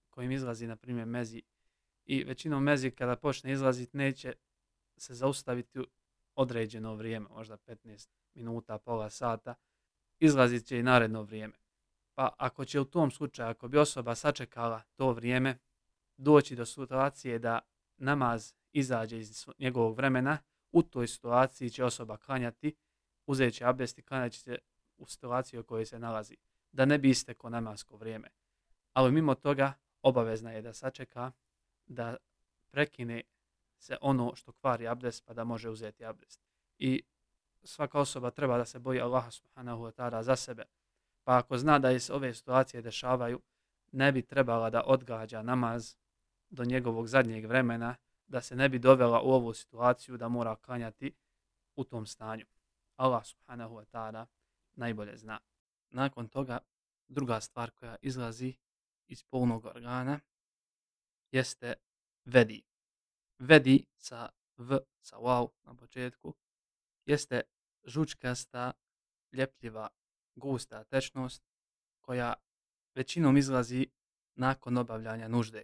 [0.09, 1.41] kojim izlazi, na primjer, mezi.
[2.05, 4.33] I većinom mezi kada počne izlaziti neće
[4.97, 5.79] se zaustaviti
[6.35, 9.55] određeno vrijeme, možda 15 minuta, pola sata,
[10.19, 11.53] izlazit će i naredno vrijeme.
[12.13, 15.57] Pa ako će u tom slučaju, ako bi osoba sačekala to vrijeme,
[16.17, 17.59] doći do situacije da
[17.97, 20.37] namaz izađe iz njegovog vremena,
[20.71, 22.75] u toj situaciji će osoba klanjati,
[23.25, 24.57] uzet će abdest i klanjat će se
[24.97, 26.37] u situaciji u kojoj se nalazi,
[26.75, 28.27] da ne bi isteko namasko vrijeme.
[28.93, 31.31] Ali mimo toga obavezna je da sačeka,
[31.85, 32.15] da
[32.71, 33.21] prekine
[33.77, 36.41] se ono što kvari abdest pa da može uzeti abdest.
[36.77, 37.03] I
[37.63, 40.63] svaka osoba treba da se boji Allaha subhanahu wa ta'ala za sebe.
[41.23, 43.41] Pa ako zna da se ove situacije dešavaju,
[43.91, 45.95] ne bi trebala da odgađa namaz
[46.49, 47.95] do njegovog zadnjeg vremena,
[48.27, 51.13] da se ne bi dovela u ovu situaciju da mora klanjati
[51.75, 52.45] u tom stanju.
[52.95, 54.25] Allah subhanahu wa ta'ala
[54.75, 55.39] najbolje zna.
[55.95, 56.59] Nakon toga,
[57.07, 58.53] druga stvar koja izlazi
[59.07, 60.19] iz polnog organa
[61.31, 61.73] jeste
[62.25, 62.63] vedi.
[63.39, 66.33] Vedi sa v, sa wow na početku,
[67.05, 67.41] jeste
[67.85, 68.71] žučkasta,
[69.33, 69.89] ljepljiva,
[70.35, 71.43] gusta tečnost
[72.01, 72.33] koja
[72.95, 73.87] većinom izlazi
[74.35, 75.63] nakon obavljanja nužde.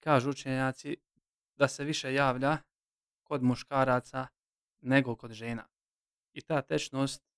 [0.00, 0.96] Kažu učenjaci
[1.56, 2.58] da se više javlja
[3.22, 4.26] kod muškaraca
[4.80, 5.68] nego kod žena.
[6.32, 7.33] I ta tečnost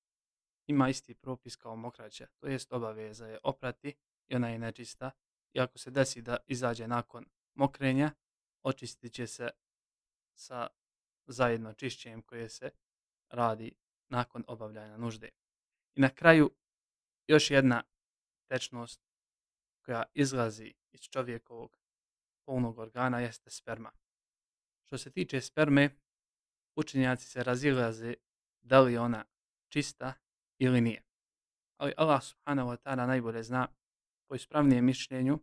[0.66, 3.94] ima isti propis kao mokraća, to jest obaveza je oprati
[4.28, 5.10] i ona je nečista.
[5.52, 7.24] I ako se desi da izađe nakon
[7.54, 8.10] mokrenja,
[8.62, 9.50] očistit će se
[10.34, 10.66] sa
[11.26, 12.70] zajedno čišćenjem koje se
[13.28, 13.74] radi
[14.08, 15.28] nakon obavljanja nužde.
[15.94, 16.50] I na kraju
[17.26, 17.82] još jedna
[18.46, 19.00] tečnost
[19.84, 21.78] koja izlazi iz čovjekovog
[22.44, 23.90] polnog organa jeste sperma.
[24.84, 25.90] Što se tiče sperme,
[26.76, 28.14] učenjaci se razilaze
[28.62, 29.24] da li ona
[29.68, 30.14] čista
[30.58, 31.02] ili nije.
[31.80, 33.68] Ali Allah subhanahu wa ta'ala najbolje zna
[34.28, 35.38] po ispravnijem mišljenju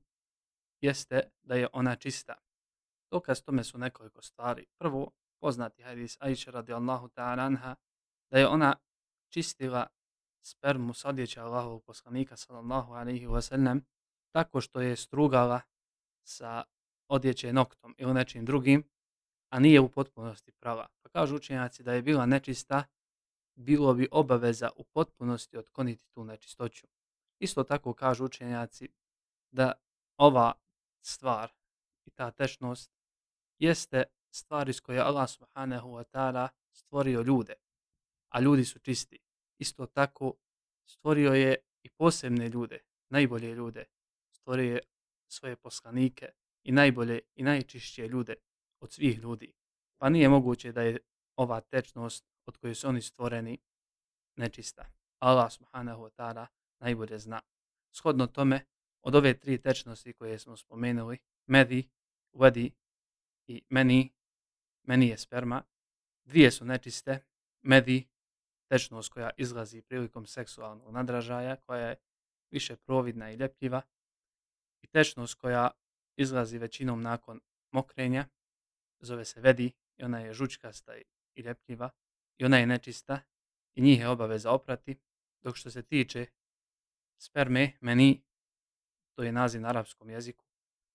[0.81, 2.35] jeste da je ona čista.
[3.11, 4.65] Dokaz tome su nekoliko stvari.
[4.77, 7.75] Prvo, poznati hadis Aisha radijallahu ta'ala anha
[8.31, 8.75] da je ona
[9.29, 9.87] čistila
[10.41, 13.81] spermu s odjeća Allahovog poslanika sallallahu alaihi wa sallam
[14.31, 15.61] tako što je strugala
[16.23, 16.63] sa
[17.07, 18.83] odjeće noktom ili nečim drugim,
[19.49, 20.87] a nije u potpunosti prava.
[21.01, 22.83] Pa kažu učenjaci da je bila nečista,
[23.55, 26.87] bilo bi obaveza u potpunosti otkloniti tu nečistoću.
[27.39, 28.89] Isto tako kažu učenjaci
[29.51, 29.71] da
[30.17, 30.53] ova
[31.01, 31.51] stvar
[32.05, 32.91] i ta tečnost
[33.59, 37.53] jeste stvar iz koje Allah subhanahu wa ta'ala stvorio ljude,
[38.29, 39.19] a ljudi su čisti.
[39.57, 40.33] Isto tako
[40.85, 43.85] stvorio je i posebne ljude, najbolje ljude,
[44.31, 44.81] stvorio je
[45.27, 46.29] svoje poslanike
[46.63, 48.35] i najbolje i najčišće ljude
[48.79, 49.53] od svih ljudi.
[49.97, 50.97] Pa nije moguće da je
[51.35, 53.57] ova tečnost od koje su oni stvoreni
[54.35, 54.85] nečista.
[55.19, 56.47] Allah subhanahu wa ta'ala
[56.79, 57.41] najbolje zna.
[57.91, 58.65] Shodno tome,
[59.01, 61.89] od ove tri tečnosti koje smo spomenuli, medi,
[62.33, 62.71] vedi
[63.47, 64.13] i meni,
[64.83, 65.63] meni je sperma,
[66.25, 67.19] dvije su nečiste,
[67.61, 68.07] medi,
[68.69, 71.95] tečnost koja izlazi prilikom seksualnog nadražaja, koja je
[72.51, 73.81] više providna i ljepljiva,
[74.81, 75.71] i tečnost koja
[76.15, 77.39] izlazi većinom nakon
[77.71, 78.25] mokrenja,
[78.99, 80.95] zove se vedi i ona je žučkasta
[81.35, 81.89] i ljepljiva
[82.37, 83.19] i ona je nečista
[83.75, 84.97] i njih je obaveza oprati,
[85.41, 86.25] dok što se tiče
[87.17, 88.21] sperme, meni,
[89.15, 90.45] to je naziv na arapskom jeziku,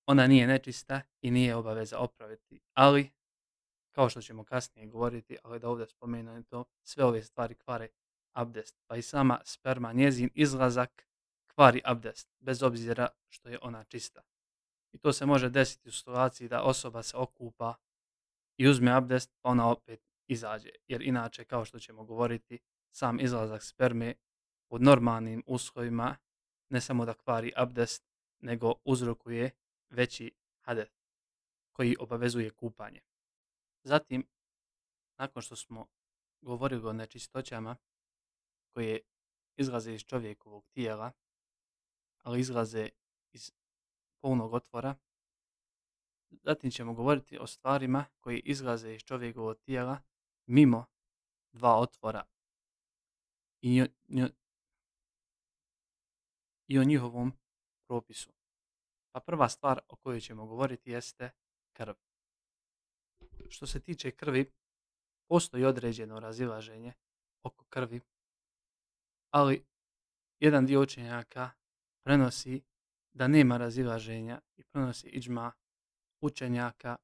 [0.07, 3.11] ona nije nečista i nije obaveza opraviti, ali
[3.92, 7.88] kao što ćemo kasnije govoriti, ali da ovdje spomenem to, sve ove stvari kvare
[8.33, 11.07] abdest, pa i sama sperma, njezin izlazak
[11.55, 14.22] kvari abdest, bez obzira što je ona čista.
[14.92, 17.74] I to se može desiti u situaciji da osoba se okupa
[18.57, 20.71] i uzme abdest, pa ona opet izađe.
[20.87, 22.59] Jer inače, kao što ćemo govoriti,
[22.91, 24.14] sam izlazak sperme
[24.69, 26.17] pod normalnim uslovima
[26.69, 28.05] ne samo da kvari abdest,
[28.41, 29.51] nego uzrokuje
[29.91, 30.93] veći hadeth
[31.73, 33.01] koji obavezuje kupanje.
[33.83, 34.27] Zatim,
[35.19, 35.87] nakon što smo
[36.41, 37.77] govorili o nečistoćama
[38.75, 39.01] koje
[39.57, 41.12] izlaze iz čovjekovog tijela,
[42.23, 42.88] ali izlaze
[43.33, 43.53] iz
[44.21, 44.95] polnog otvora,
[46.31, 50.01] zatim ćemo govoriti o stvarima koji izlaze iz čovjekovog tijela
[50.49, 50.87] mimo
[51.53, 52.25] dva otvora
[53.63, 53.85] i,
[56.67, 57.33] i o njihovom
[57.89, 58.33] propisu.
[59.13, 61.31] Pa prva stvar o kojoj ćemo govoriti jeste
[61.73, 61.95] krv.
[63.49, 64.53] Što se tiče krvi,
[65.29, 66.93] postoji određeno razilaženje
[67.43, 68.01] oko krvi,
[69.31, 69.67] ali
[70.41, 71.51] jedan dio učenjaka
[72.05, 72.63] prenosi
[73.13, 75.53] da nema razilaženja i prenosi iđma
[76.21, 76.97] učenjaka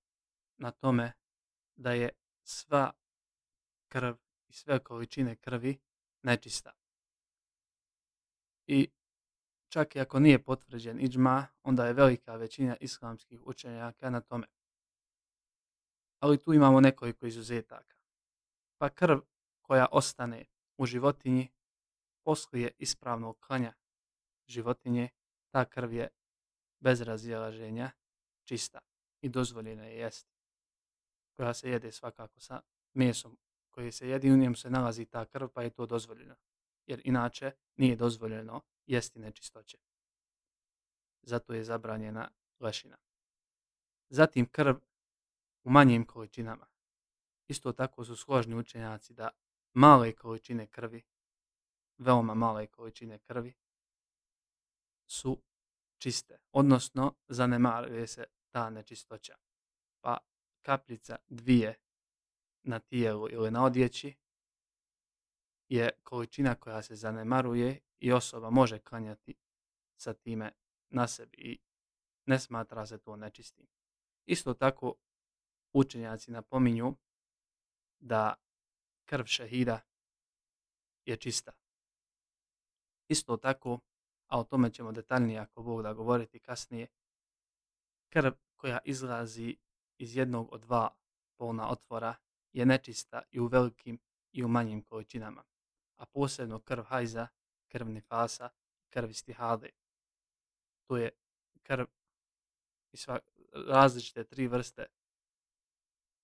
[0.57, 1.13] na tome
[1.77, 2.09] da je
[2.43, 2.93] sva
[3.95, 4.15] krv
[4.49, 5.79] i sve količine krvi
[6.23, 6.73] nečista.
[8.67, 8.91] I
[9.69, 14.47] čak i ako nije potvrđen iđma, onda je velika većina islamskih učenjaka na tome.
[16.21, 17.97] Ali tu imamo nekoliko izuzetaka.
[18.79, 19.19] Pa krv
[19.63, 20.45] koja ostane
[20.77, 21.49] u životinji
[22.25, 23.73] poslije ispravnog klanja
[24.47, 25.09] životinje,
[25.51, 26.09] ta krv je
[26.81, 27.91] bez razilaženja
[28.45, 28.79] čista
[29.21, 30.29] i dozvoljena je jest.
[31.37, 32.61] Koja se jede svakako sa
[32.95, 33.39] mesom
[33.75, 36.35] koji se jedi, u njemu se nalazi ta krv pa je to dozvoljeno.
[36.87, 39.79] Jer inače nije dozvoljeno jesti nečistoće.
[41.23, 42.97] Zato je zabranjena lešina.
[44.09, 44.75] Zatim krv
[45.65, 46.67] u manjim količinama.
[47.49, 49.29] Isto tako su složni učenjaci da
[49.73, 51.03] male količine krvi,
[51.99, 53.55] veoma male količine krvi,
[55.07, 55.43] su
[55.99, 59.37] čiste, odnosno zanemaruje se ta nečistoća.
[60.01, 60.19] Pa
[60.63, 61.84] kapljica dvije
[62.65, 64.15] na tijelu ili na odjeći
[65.69, 69.35] je količina koja se zanemaruje i osoba može klanjati
[69.97, 70.53] sa time
[70.91, 71.59] na sebi i
[72.27, 73.67] ne smatra se to nečistim.
[74.27, 74.95] Isto tako
[75.73, 76.97] učenjaci napominju
[77.99, 78.35] da
[79.05, 79.81] krv šehida
[81.05, 81.53] je čista.
[83.09, 83.81] Isto tako
[84.27, 86.87] a o tome ćemo detaljnije ako Bog da govoriti kasnije,
[88.09, 89.57] krv koja izlazi
[89.99, 90.97] iz jednog od dva
[91.39, 92.15] polna otvora
[92.55, 93.99] je nečista i u velikim
[94.33, 95.45] i u manjim količinama.
[95.97, 97.29] a posebno krv hajza,
[97.69, 98.49] krv nifasa,
[98.91, 99.71] krv istihade.
[100.87, 101.11] To je
[101.63, 101.87] krv
[102.93, 103.19] i sva,
[103.53, 104.87] različite tri vrste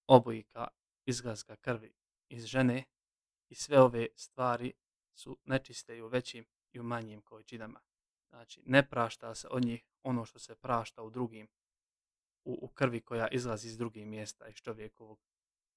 [0.07, 0.69] obojika
[1.07, 1.95] izlaska krvi
[2.29, 2.85] iz žene
[3.49, 4.73] i sve ove stvari
[5.15, 7.81] su nečiste i u većim i u manjim količinama.
[8.29, 11.49] Znači, ne prašta se od njih ono što se prašta u drugim,
[12.45, 15.30] u, u krvi koja izlazi iz drugih mjesta iz čovjekovog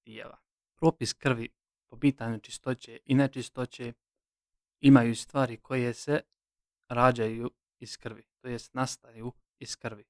[0.04, 0.38] tijela.
[0.76, 1.48] Propis krvi
[1.88, 3.92] po pitanju čistoće i nečistoće
[4.80, 6.20] imaju stvari koje se
[6.88, 10.04] rađaju iz krvi, to jest nastaju iz krvi.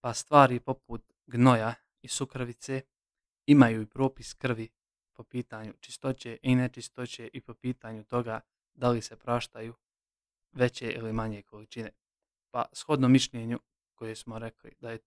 [0.00, 2.82] Pa stvari poput gnoja i sukrvice
[3.46, 4.68] imaju i propis krvi
[5.12, 8.40] po pitanju čistoće i nečistoće i po pitanju toga
[8.74, 9.74] da li se praštaju
[10.52, 11.90] veće ili manje količine.
[12.50, 13.60] Pa shodno mišljenju
[13.94, 14.98] koje smo rekli da je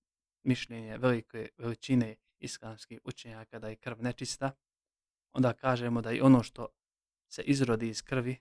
[0.43, 4.51] mišljenje velike veličine islamskih učenjaka da je krv nečista,
[5.33, 6.67] onda kažemo da i ono što
[7.27, 8.37] se izrodi iz krvi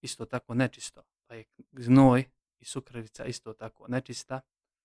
[0.00, 4.40] isto tako nečisto, pa je znoj i sukrvica isto tako nečista,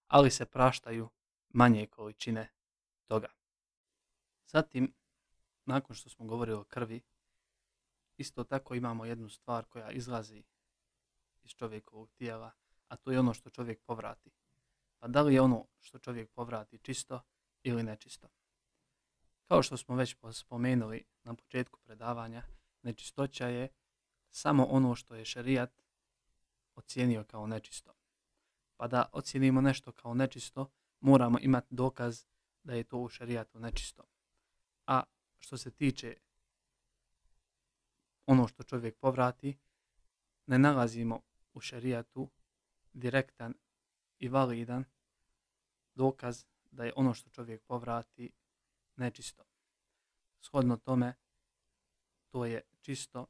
[0.08, 1.10] ali se praštaju
[1.50, 2.54] manje količine
[3.06, 3.28] toga.
[4.46, 4.94] Zatim,
[5.66, 7.02] nakon što smo govorili o krvi,
[8.18, 10.44] isto tako imamo jednu stvar koja izlazi
[11.44, 12.52] iz čovjekovog tijela,
[12.88, 14.32] a to je ono što čovjek povrati.
[15.00, 17.22] Pa da li je ono što čovjek povrati čisto
[17.64, 18.28] ili nečisto?
[19.48, 22.44] Kao što smo već spomenuli na početku predavanja,
[22.82, 23.68] nečistoća je
[24.30, 25.84] samo ono što je šerijat
[26.76, 27.94] ocijenio kao nečisto.
[28.78, 32.26] Pa da ocijenimo nešto kao nečisto, moramo imati dokaz
[32.64, 34.04] da je to u šerijatu nečisto.
[34.88, 35.04] A
[35.40, 36.18] što se tiče
[38.26, 39.58] ono što čovjek povrati,
[40.46, 41.22] ne nalazimo
[41.54, 42.30] u šerijatu
[42.94, 43.54] direktan
[44.20, 44.86] i validan
[45.96, 48.32] dokaz da je ono što čovjek povrati
[48.96, 49.44] nečisto.
[50.42, 51.14] Shodno tome,
[52.30, 53.26] to je čisto,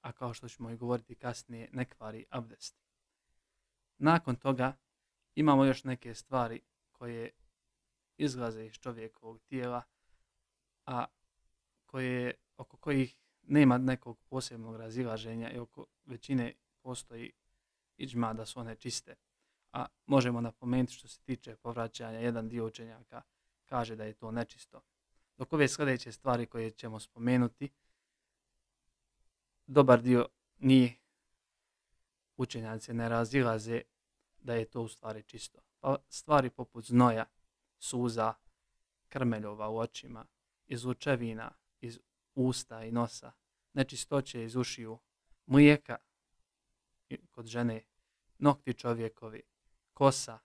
[0.00, 2.76] a kao što ćemo i govoriti kasnije, ne kvari abdest.
[3.98, 4.76] Nakon toga
[5.34, 6.60] imamo još neke stvari
[6.92, 7.30] koje
[8.16, 9.82] izlaze iz čovjekovog tijela,
[10.86, 11.04] a
[11.86, 17.32] koje, oko kojih nema nekog posebnog razilaženja i oko većine postoji
[17.96, 19.14] iđma da su one čiste.
[19.74, 23.22] A možemo napomenuti što se tiče povraćanja, jedan dio učenjaka
[23.64, 24.82] kaže da je to nečisto.
[25.36, 27.70] Dok ove sljedeće stvari koje ćemo spomenuti,
[29.66, 30.28] dobar dio
[30.60, 31.00] njih
[32.36, 33.82] učenjaci ne razilaze
[34.38, 35.60] da je to u stvari čisto.
[35.80, 37.24] Pa stvari poput znoja,
[37.78, 38.34] suza,
[39.08, 40.26] krmeljova u očima,
[40.66, 41.98] iz učevina, iz
[42.34, 43.32] usta i nosa,
[43.72, 44.98] nečistoće iz ušiju,
[45.46, 45.96] mlijeka
[47.30, 47.82] kod žene,
[48.38, 49.42] nokti čovjekovi,
[49.94, 50.38] kosa,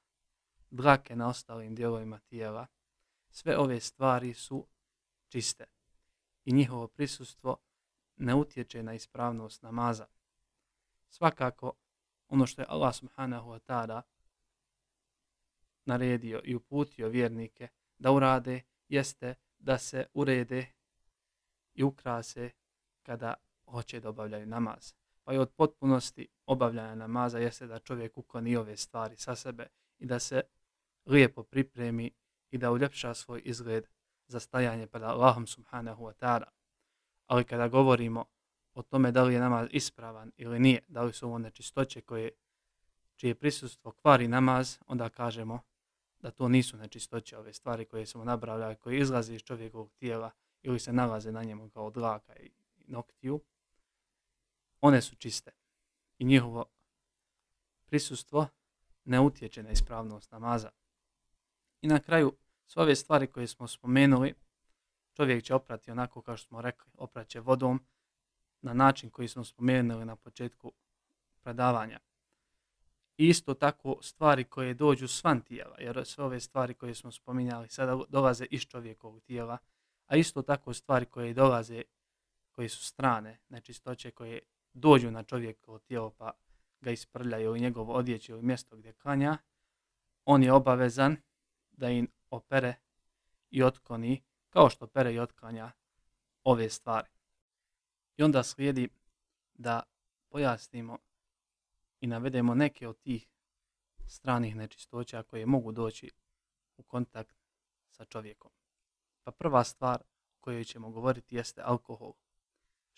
[0.69, 2.67] dlake na ostalim dijelovima tijela,
[3.29, 4.67] sve ove stvari su
[5.27, 5.65] čiste
[6.45, 7.57] i njihovo prisustvo
[8.15, 10.07] ne utječe na ispravnost namaza.
[11.09, 11.73] Svakako,
[12.27, 14.01] ono što je Allah subhanahu wa ta'ala
[15.85, 20.73] naredio i uputio vjernike da urade, jeste da se urede
[21.73, 22.51] i ukrase
[23.03, 23.33] kada
[23.65, 24.93] hoće da obavljaju namaz.
[25.29, 29.67] Pa i od potpunosti obavljanja namaza jeste da čovjek ukloni ove stvari sa sebe
[29.99, 30.41] i da se
[31.05, 32.11] lijepo pripremi
[32.51, 33.87] i da uljepša svoj izgled
[34.27, 36.49] za stajanje pred Allahom subhanahu wa ta'ala.
[37.27, 38.25] Ali kada govorimo
[38.73, 42.31] o tome da li je namaz ispravan ili nije, da li su ovo nečistoće koje,
[43.15, 45.61] čije prisustvo kvari namaz, onda kažemo
[46.19, 50.79] da to nisu nečistoće ove stvari koje smo nabrali, koje izlaze iz čovjekovog tijela ili
[50.79, 52.51] se nalaze na njemu kao dlaka i
[52.87, 53.41] noktiju,
[54.81, 55.51] one su čiste
[56.17, 56.65] i njihovo
[57.85, 58.47] prisustvo
[59.05, 60.69] ne utječe na ispravnost namaza.
[61.81, 62.33] I na kraju,
[62.65, 64.33] sve ove stvari koje smo spomenuli,
[65.13, 67.85] čovjek će oprati onako kao što smo rekli, opraće vodom
[68.61, 70.71] na način koji smo spomenuli na početku
[71.41, 71.99] predavanja.
[73.17, 77.99] Isto tako stvari koje dođu svan tijela, jer sve ove stvari koje smo spominjali sada
[78.09, 79.58] dolaze iz čovjekovog tijela,
[80.06, 81.81] a isto tako stvari koje dolaze,
[82.51, 84.39] koje su strane, nečistoće koje
[84.73, 86.31] dođu na čovjekovo tijelo pa
[86.81, 89.37] ga isprljaju u njegovo odjeće u mjesto gdje klanja,
[90.25, 91.17] on je obavezan
[91.71, 92.75] da im opere
[93.49, 95.71] i otkoni kao što pere i otklanja
[96.43, 97.09] ove stvari.
[98.17, 98.89] I onda slijedi
[99.53, 99.83] da
[100.29, 100.97] pojasnimo
[102.01, 103.27] i navedemo neke od tih
[104.07, 106.11] stranih nečistoća koje mogu doći
[106.77, 107.35] u kontakt
[107.89, 108.51] sa čovjekom.
[109.23, 110.01] Pa prva stvar
[110.33, 112.13] o kojoj ćemo govoriti jeste alkohol.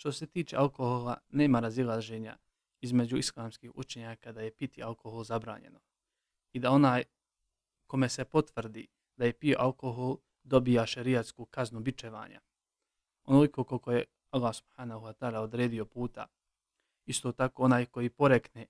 [0.02, 2.38] Što se tiče alkohola, nema razilaženja
[2.80, 5.80] između islamskih učenjaka da je piti alkohol zabranjeno.
[6.54, 7.04] I da onaj
[7.88, 12.41] kome se potvrdi da je pio alkohol dobija šerijatsku kaznu bičevanja.
[13.24, 16.28] Onoliko koliko je Allah subhanahu wa ta'ala odredio puta.
[17.06, 18.68] Isto tako onaj koji porekne,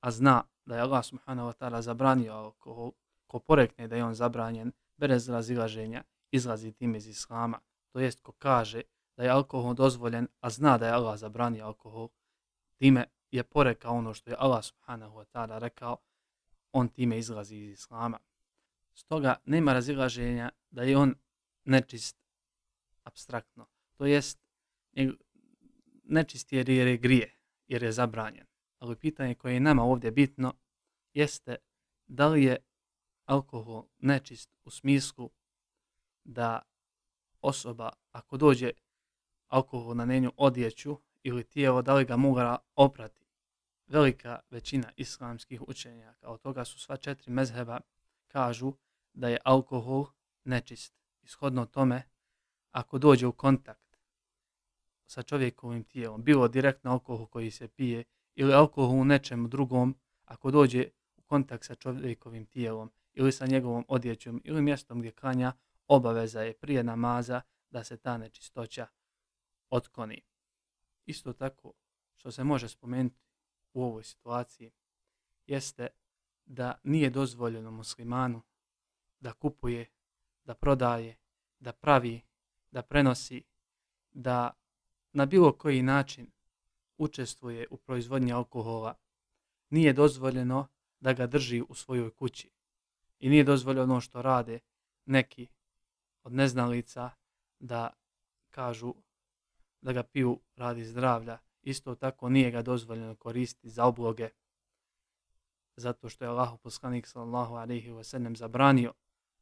[0.00, 2.92] a zna da je Allah subhanahu wa ta'ala zabranio alkohol,
[3.26, 7.60] ko porekne da je on zabranjen, bez razilaženja, izlazi tim iz islama.
[7.92, 8.82] To jest ko kaže
[9.18, 12.08] da je alkohol dozvoljen, a zna da je Allah zabranio alkohol,
[12.76, 15.96] time je porekao ono što je Allah subhanahu wa ta'ala rekao,
[16.72, 18.18] on time izlazi iz islama.
[18.94, 21.14] Stoga nema razilaženja da je on
[21.64, 22.16] nečist
[23.02, 23.66] abstraktno.
[23.94, 24.38] To jest
[26.04, 27.34] nečist jer je grije,
[27.66, 28.46] jer je zabranjen.
[28.78, 30.54] Ali pitanje koje je nama ovdje bitno
[31.12, 31.56] jeste
[32.06, 32.56] da li je
[33.24, 35.30] alkohol nečist u smislu
[36.24, 36.62] da
[37.40, 38.70] osoba ako dođe
[39.48, 43.24] alkohol na nenju odjeću ili tijelo, da li ga mora oprati.
[43.86, 47.80] Velika većina islamskih učenjaka, od toga su sva četiri mezheba,
[48.26, 48.72] kažu
[49.12, 50.06] da je alkohol
[50.44, 50.94] nečist.
[51.22, 52.02] Ishodno tome,
[52.70, 53.96] ako dođe u kontakt
[55.06, 60.50] sa čovjekovim tijelom, bilo direktno alkohol koji se pije ili alkohol u nečem drugom, ako
[60.50, 65.52] dođe u kontakt sa čovjekovim tijelom ili sa njegovom odjećom ili mjestom gdje klanja,
[65.88, 67.40] obaveza je prije namaza
[67.70, 68.86] da se ta nečistoća
[69.70, 70.22] otkloni.
[71.06, 71.72] Isto tako
[72.14, 73.20] što se može spomenuti
[73.72, 74.70] u ovoj situaciji
[75.46, 75.86] jeste
[76.44, 78.42] da nije dozvoljeno muslimanu
[79.20, 79.86] da kupuje,
[80.44, 81.16] da prodaje,
[81.58, 82.20] da pravi,
[82.70, 83.44] da prenosi,
[84.10, 84.50] da
[85.12, 86.30] na bilo koji način
[86.98, 88.94] učestvuje u proizvodnji alkohola,
[89.70, 90.68] nije dozvoljeno
[91.00, 92.50] da ga drži u svojoj kući.
[93.18, 94.60] I nije dozvoljeno ono što rade
[95.04, 95.48] neki
[96.22, 97.10] od neznalica
[97.58, 97.90] da
[98.50, 98.94] kažu
[99.80, 101.38] da ga piju radi zdravlja.
[101.62, 104.28] Isto tako nije ga dozvoljeno koristiti za obloge
[105.78, 108.92] zato što je Allah poslanik sallallahu alaihi wa sallam zabranio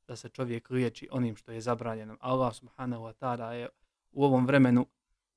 [0.06, 2.16] da se čovjek liječi onim što je zabranjeno.
[2.20, 3.68] Allah subhanahu wa ta'ala je
[4.12, 4.86] u ovom vremenu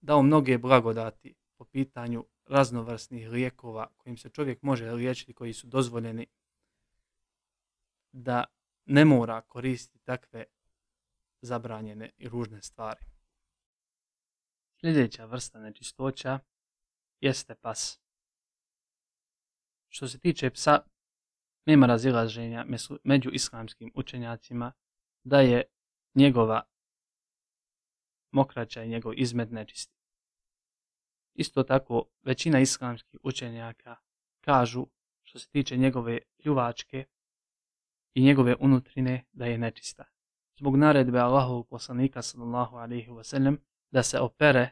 [0.01, 6.27] dao mnoge blagodati po pitanju raznovrsnih lijekova kojim se čovjek može liječiti, koji su dozvoljeni
[8.11, 8.43] da
[8.85, 10.45] ne mora koristiti takve
[11.41, 13.05] zabranjene i ružne stvari.
[14.81, 16.39] Sljedeća vrsta nečistoća
[17.21, 17.99] jeste pas.
[19.89, 20.79] Što se tiče psa,
[21.65, 22.65] nema razilaženja
[23.03, 24.73] među islamskim učenjacima
[25.23, 25.63] da je
[26.15, 26.61] njegova
[28.31, 29.99] mokraća i njegov izmed nečisti.
[31.33, 33.95] Isto tako, većina islamskih učenjaka
[34.41, 34.87] kažu
[35.23, 37.05] što se tiče njegove pljuvačke
[38.13, 40.03] i njegove unutrine da je nečista.
[40.59, 43.57] Zbog naredbe Allahovog poslanika sallallahu alaihi wasallam
[43.91, 44.69] da se opere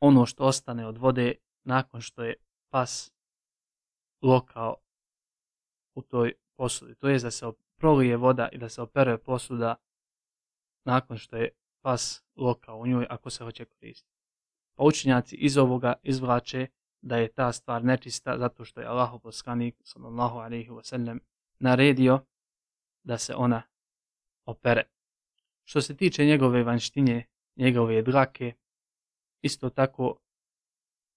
[0.00, 2.34] ono što ostane od vode nakon što je
[2.70, 3.12] pas
[4.22, 4.76] lokao
[5.94, 6.94] u toj posudi.
[6.94, 7.46] To je da se
[7.76, 9.76] prolije voda i da se opere posuda
[10.84, 11.50] nakon što je
[11.80, 14.18] pas lokao u njoj ako se hoće koristiti.
[14.74, 16.66] Pa učenjaci iz ovoga izvlače
[17.00, 21.18] da je ta stvar nečista zato što je Allah poslanik sallallahu alaihi wasallam
[21.58, 22.20] naredio
[23.02, 23.62] da se ona
[24.44, 24.82] opere.
[25.64, 27.24] Što se tiče njegove vanštinje,
[27.58, 28.52] njegove drake,
[29.42, 30.18] isto tako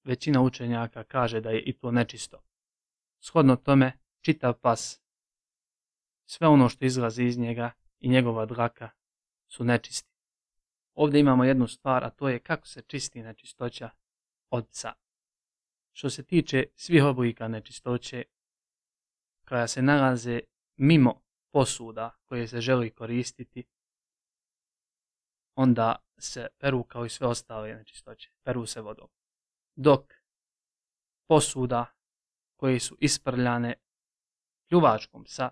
[0.04, 2.42] većina učenjaka kaže da je i to nečisto.
[3.20, 5.02] Shodno tome, čitav pas,
[6.26, 8.90] sve ono što izlazi iz njega i njegova draka
[9.48, 10.12] su nečisti.
[10.94, 13.90] Ovdje imamo jednu stvar, a to je kako se čisti nečistoća
[14.50, 14.94] od psa.
[15.94, 18.24] Što se tiče svih oblika nečistoće
[19.48, 20.40] koja se nalaze
[20.78, 21.22] mimo
[21.52, 23.64] posuda koje se želi koristiti,
[25.56, 28.32] onda se peru kao i sve ostale nečistoće.
[28.44, 29.10] Peru se vodom.
[29.76, 30.14] Dok
[31.28, 31.86] posuda
[32.56, 33.76] koje su isprljane
[34.70, 35.50] pljuvačkom psa,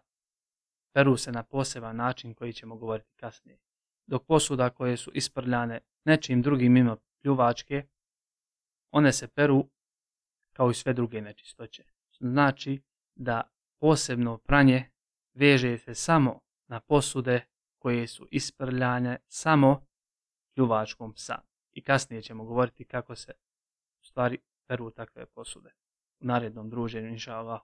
[0.94, 3.60] peru se na poseban način koji ćemo govoriti kasnije.
[4.08, 7.88] Dok posuda koje su isprljane nečim drugim mimo pljuvačke,
[8.92, 9.70] one se peru
[10.54, 11.84] kao i sve druge nečistoće.
[12.20, 12.82] Znači
[13.16, 13.42] da
[13.80, 14.90] posebno pranje
[15.34, 17.46] veže se samo na posude
[17.78, 19.86] koje su isprljane samo
[20.60, 21.42] pljuvačkom psa.
[21.72, 23.34] I kasnije ćemo govoriti kako se
[24.02, 24.38] u stvari
[24.68, 25.70] peru takve posude
[26.20, 27.62] u narednom druženju, inša Allah.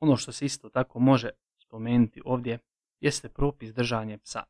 [0.00, 2.58] Ono što se isto tako može spomenuti ovdje
[3.00, 4.42] jeste propis držanje psa.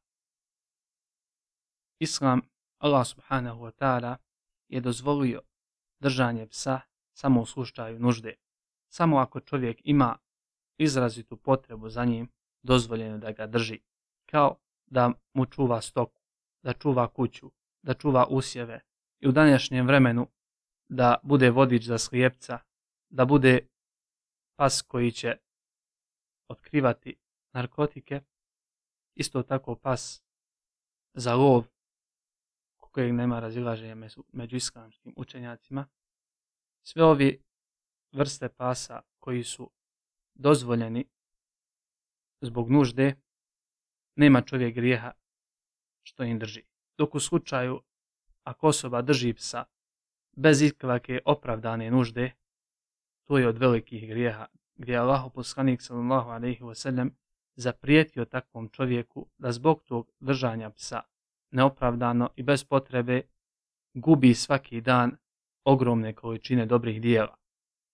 [1.99, 2.40] Islam,
[2.78, 4.16] Allah subhanahu wa ta'ala,
[4.68, 5.42] je dozvolio
[6.01, 6.80] držanje psa
[7.12, 8.34] samo u slučaju nužde.
[8.88, 10.18] Samo ako čovjek ima
[10.78, 12.28] izrazitu potrebu za njim,
[12.62, 13.80] dozvoljeno da ga drži.
[14.26, 16.24] Kao da mu čuva stoku,
[16.64, 17.50] da čuva kuću,
[17.82, 18.80] da čuva usjeve
[19.20, 20.28] i u današnjem vremenu
[20.88, 22.58] da bude vodič za slijepca,
[23.08, 23.68] da bude
[24.56, 25.36] pas koji će
[26.48, 27.16] otkrivati
[27.52, 28.20] narkotike,
[29.14, 30.22] isto tako pas
[31.14, 31.64] za lov
[32.94, 33.94] kojeg nema razilaženja
[34.32, 35.86] među, islamskim učenjacima.
[36.82, 37.42] Sve ovi
[38.12, 39.70] vrste pasa koji su
[40.34, 41.06] dozvoljeni
[42.40, 43.16] zbog nužde,
[44.16, 45.12] nema čovjek grijeha
[46.05, 46.62] što im drži.
[46.98, 47.80] Dok u slučaju,
[48.44, 49.64] ako osoba drži psa
[50.36, 52.32] bez ikvake opravdane nužde,
[53.24, 54.46] to je od velikih grijeha,
[54.76, 57.11] gdje je Allah poslanik sallallahu alaihi wasallam
[57.57, 61.00] zaprijetio takvom čovjeku da zbog tog držanja psa
[61.50, 63.22] neopravdano i bez potrebe
[63.94, 65.16] gubi svaki dan
[65.64, 67.36] ogromne količine dobrih dijela.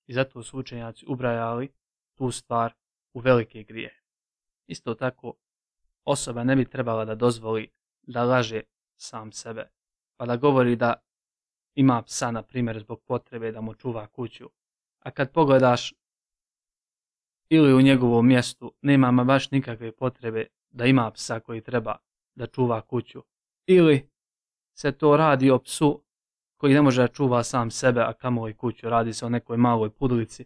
[0.06, 1.68] I zato su učenjaci ubrajali
[2.14, 2.72] tu stvar
[3.14, 4.02] u velike grije.
[4.66, 5.34] Isto tako,
[6.04, 7.70] osoba ne bi trebala da dozvoli
[8.02, 8.60] da laže
[8.96, 9.70] sam sebe,
[10.16, 10.94] pa da govori da
[11.74, 14.50] ima psa, na primjer, zbog potrebe da mu čuva kuću.
[15.00, 15.94] A kad pogledaš
[17.48, 21.96] ili u njegovom mjestu nema ma baš nikakve potrebe da ima psa koji treba
[22.34, 23.22] da čuva kuću.
[23.66, 24.10] Ili
[24.74, 26.02] se to radi o psu
[26.56, 28.88] koji ne može da čuva sam sebe, a kamo i kuću.
[28.88, 30.44] Radi se o nekoj maloj pudlici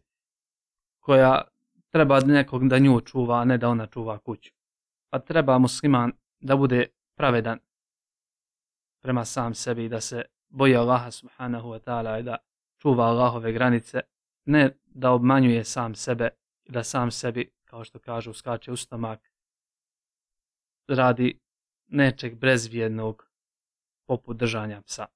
[1.01, 1.43] koja
[1.91, 4.53] treba nekog da nju čuva, a ne da ona čuva kuću.
[5.11, 7.59] Pa treba musliman da bude pravedan
[9.01, 12.37] prema sam sebi i da se boji Allaha subhanahu wa ta'ala i da
[12.79, 14.01] čuva Allahove granice,
[14.45, 16.29] ne da obmanjuje sam sebe
[16.65, 19.31] i da sam sebi, kao što kažu, skače u stomak,
[20.89, 21.41] radi
[21.87, 23.29] nečeg brezvjednog
[24.07, 25.07] poput držanja psa.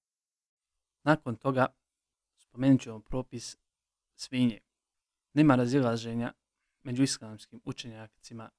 [1.05, 1.67] Nakon toga
[2.37, 3.59] spomenut ćemo propis
[4.15, 4.61] svinje.
[5.33, 6.33] Nema razilaženja
[6.83, 8.51] među islamskim učenjacima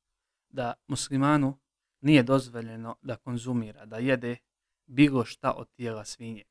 [0.49, 1.57] da muslimanu
[2.01, 4.37] nije dozvoljeno da konzumira, da jede
[4.85, 6.43] bilo šta od tijela svinje.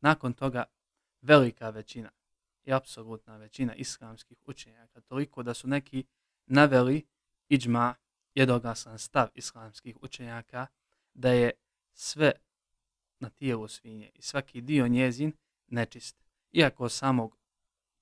[0.00, 0.64] Nakon toga
[1.20, 2.10] velika većina
[2.64, 6.04] i apsolutna većina islamskih učenjaka, toliko da su neki
[6.46, 7.06] naveli
[7.48, 7.94] iđma
[8.34, 10.66] jednoglasan stav islamskih učenjaka
[11.14, 11.50] da je
[11.92, 12.32] sve
[13.20, 15.32] na tijelu svinje i svaki dio njezin
[15.68, 16.16] nečist.
[16.52, 17.36] Iako samog,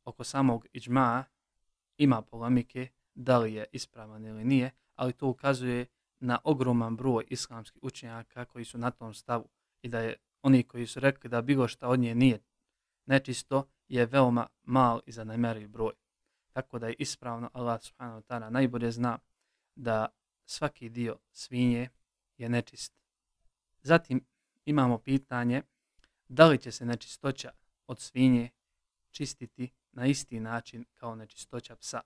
[0.04, 1.24] oko samog iđma
[1.96, 5.86] ima polemike da li je ispravan ili nije, ali to ukazuje
[6.20, 9.48] na ogroman broj islamskih učenjaka koji su na tom stavu
[9.82, 12.40] i da je oni koji su rekli da bilo šta od nje nije
[13.06, 15.92] nečisto je veoma mal i zanemeriv broj.
[16.52, 19.18] Tako da je ispravno Allah subhanahu wa ta'ala najbolje zna
[19.74, 20.08] da
[20.44, 21.88] svaki dio svinje
[22.36, 22.94] je nečist.
[23.82, 24.24] Zatim
[24.64, 25.62] imamo pitanje
[26.28, 27.52] da li će se nečistoća
[27.86, 28.50] od svinje
[29.10, 32.00] čistiti na isti način kao nečistoća psa.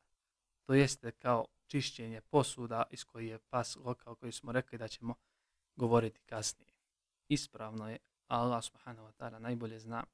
[0.67, 5.15] To jeste kao čišćenje posuda iz koji je pas lokal koji smo rekli da ćemo
[5.77, 6.73] govoriti kasnije.
[7.29, 10.05] Ispravno je, Allah subhanahu wa ta'ala najbolje zna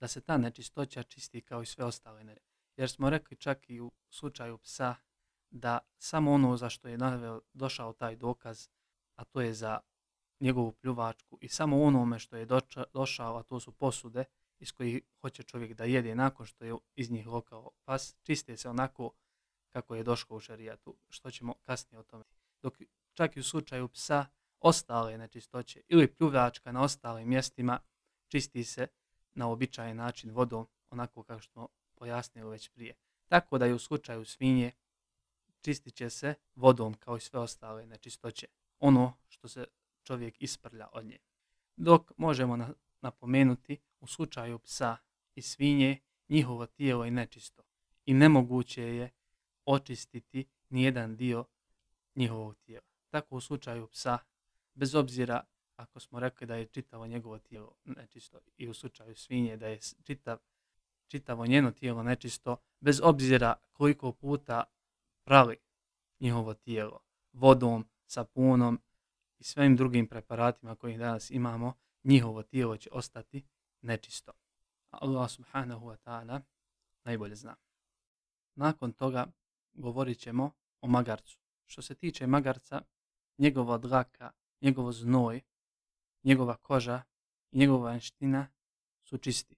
[0.00, 2.36] da se ta nečistoća čisti kao i sve ostale.
[2.76, 4.94] Jer smo rekli čak i u slučaju psa
[5.50, 8.68] da samo ono za što je naveo došao taj dokaz,
[9.14, 9.80] a to je za
[10.40, 12.46] njegovu pljuvačku i samo onome što je
[12.92, 14.24] došao, a to su posude
[14.58, 18.68] iz kojih hoće čovjek da jede nakon što je iz njih lokao pas, čiste se
[18.68, 19.12] onako
[19.68, 22.24] kako je došlo u šarijatu, što ćemo kasnije o tome.
[22.62, 22.78] Dok
[23.14, 24.26] čak i u slučaju psa
[24.60, 27.80] ostale nečistoće ili pljuvačka na ostalim mjestima
[28.28, 28.88] čisti se
[29.34, 32.94] na običajen način vodom, onako kao što smo pojasnili već prije.
[33.28, 34.72] Tako da i u slučaju svinje
[35.60, 38.46] čistit će se vodom kao i sve ostale nečistoće.
[38.78, 39.66] Ono što se
[40.02, 41.18] čovjek isprlja od nje.
[41.76, 42.68] Dok možemo
[43.00, 44.96] napomenuti u slučaju psa
[45.34, 45.98] i svinje
[46.28, 47.62] njihovo tijelo je nečisto
[48.04, 49.10] i nemoguće je
[49.66, 51.44] očistiti nijedan dio
[52.14, 52.86] njihovog tijela.
[53.08, 54.18] Tako u slučaju psa,
[54.74, 55.44] bez obzira
[55.76, 59.78] ako smo rekli da je čitavo njegovo tijelo nečisto i u slučaju svinje da je
[60.04, 60.38] čitav,
[61.08, 64.64] čitavo njeno tijelo nečisto, bez obzira koliko puta
[65.24, 65.56] prali
[66.20, 67.00] njihovo tijelo
[67.32, 68.80] vodom, sapunom
[69.38, 73.44] i svim drugim preparatima kojih danas imamo, njihovo tijelo će ostati
[73.80, 74.32] nečisto.
[74.90, 76.40] Allah subhanahu wa ta'ala
[77.04, 77.56] najbolje zna.
[78.54, 79.26] Nakon toga
[79.76, 80.50] govorit ćemo
[80.80, 81.38] o magarcu.
[81.66, 82.82] Što se tiče magarca,
[83.38, 85.42] njegova dlaka, njegovo znoj
[86.26, 87.02] njegova koža
[87.50, 88.48] i njegova vanština
[89.04, 89.56] su čisti.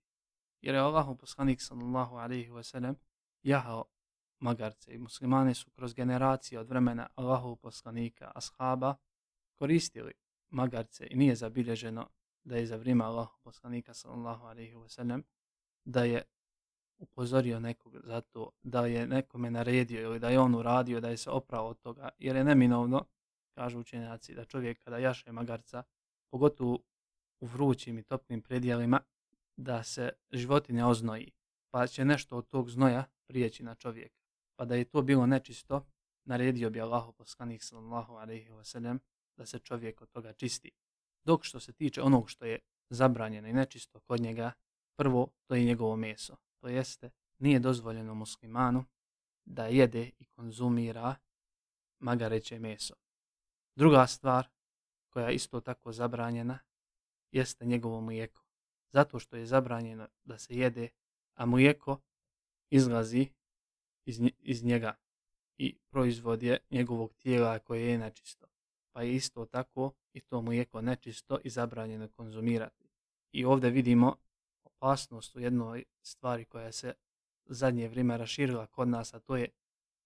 [0.61, 2.95] Jer je Allahu poslanik sallallahu alaihi wa sallam
[3.43, 3.85] jahao
[4.39, 8.97] magarce i muslimani su kroz generacije od vremena Allahu poslanika ashaba
[9.55, 10.13] koristili
[10.51, 12.09] magarce i nije zabilježeno
[12.45, 15.23] da je za vrijeme Allahu poslanika sallallahu alaihi wa sallam
[15.85, 16.23] da je
[16.99, 21.17] upozorio nekog za to, da je nekome naredio ili da je on uradio, da je
[21.17, 23.05] se oprao od toga, jer je neminovno,
[23.55, 25.83] kažu učenjaci, da čovjek kada jaše magarca,
[26.31, 26.79] pogotovo
[27.41, 29.01] u vrućim i toplim predjelima,
[29.57, 31.33] da se životinja oznoji,
[31.71, 34.19] pa će nešto od tog znoja prijeći na čovjeka.
[34.57, 35.87] Pa da je to bilo nečisto,
[36.25, 38.99] naredio bi Allahu poslanik sallallahu alaihi wasallam
[39.37, 40.71] da se čovjek od toga čisti.
[41.25, 42.59] Dok što se tiče onog što je
[42.91, 44.53] zabranjeno i nečisto kod njega,
[44.97, 46.37] prvo to je njegovo meso.
[46.61, 48.85] To jeste, nije dozvoljeno muslimanu
[49.45, 51.17] da jede i konzumira
[51.99, 52.95] magareće meso.
[53.77, 54.49] Druga stvar
[55.09, 56.59] koja je isto tako zabranjena
[57.33, 58.43] jeste njegovo mlijeko.
[58.93, 60.89] Zato što je zabranjeno da se jede,
[61.35, 62.01] a mlijeko
[62.71, 63.29] izlazi
[64.39, 64.95] iz, njega
[65.59, 68.47] i proizvod je njegovog tijela koje je nečisto.
[68.93, 72.89] Pa je isto tako i to mlijeko nečisto i zabranjeno konzumirati.
[73.33, 74.17] I ovdje vidimo
[74.81, 76.95] opasnost u jednoj stvari koja se
[77.45, 79.49] zadnje vrijeme raširila kod nas, a to je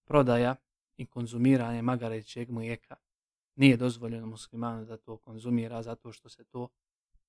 [0.05, 0.55] prodaja
[0.97, 2.95] i konzumiranje magarećeg mlijeka.
[3.55, 6.69] Nije dozvoljeno muslimanu da to konzumira zato što se to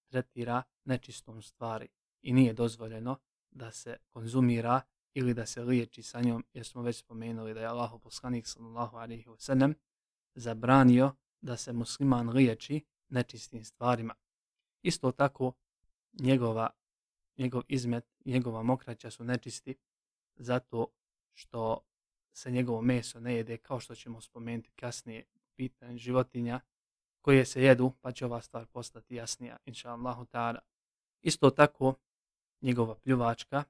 [0.06, 1.88] tretira nečistom stvari
[2.22, 3.18] i nije dozvoljeno
[3.50, 4.80] da se konzumira
[5.14, 8.96] ili da se liječi sa njom, jer smo već spomenuli da je Allah poslanik sallallahu
[8.96, 9.74] alaihi wasallam
[10.34, 14.14] zabranio da se musliman liječi nečistim stvarima.
[14.82, 15.52] Isto tako
[16.12, 16.70] njegova,
[17.38, 19.76] njegov izmet, njegova mokraća su nečisti
[20.36, 20.86] zato
[21.32, 21.80] što
[22.32, 25.24] se njegovo meso ne jede kao što ćemo spomenuti kasnije
[25.54, 26.60] pitanje životinja
[27.20, 30.58] koje se jedu, pa će ova stvar postati jasnija, inša Allahu ta'ala.
[31.22, 31.94] Isto tako,
[32.60, 33.64] njegova pljuvačka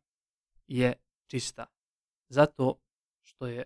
[0.66, 0.92] je
[1.26, 1.66] čista.
[2.28, 2.78] Zato
[3.22, 3.64] što je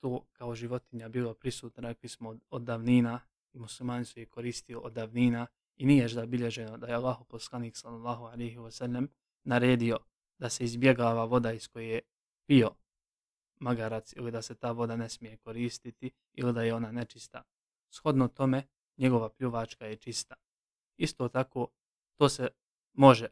[0.00, 3.20] to kao životinja bilo prisutno, rekli smo od davnina,
[3.52, 8.24] i muslimani su je koristio od davnina i nije zabilježeno da je Allah poslanik sallallahu
[8.24, 9.08] alaihi wasallam
[9.46, 9.98] naredio
[10.38, 12.00] da se izbjegava voda iz koje je
[12.46, 12.70] pio
[13.60, 17.42] magarac ili da se ta voda ne smije koristiti ili da je ona nečista.
[17.90, 18.66] Shodno tome,
[18.96, 20.34] njegova pljuvačka je čista.
[20.96, 21.68] Isto tako,
[22.16, 22.48] to se
[22.92, 23.28] može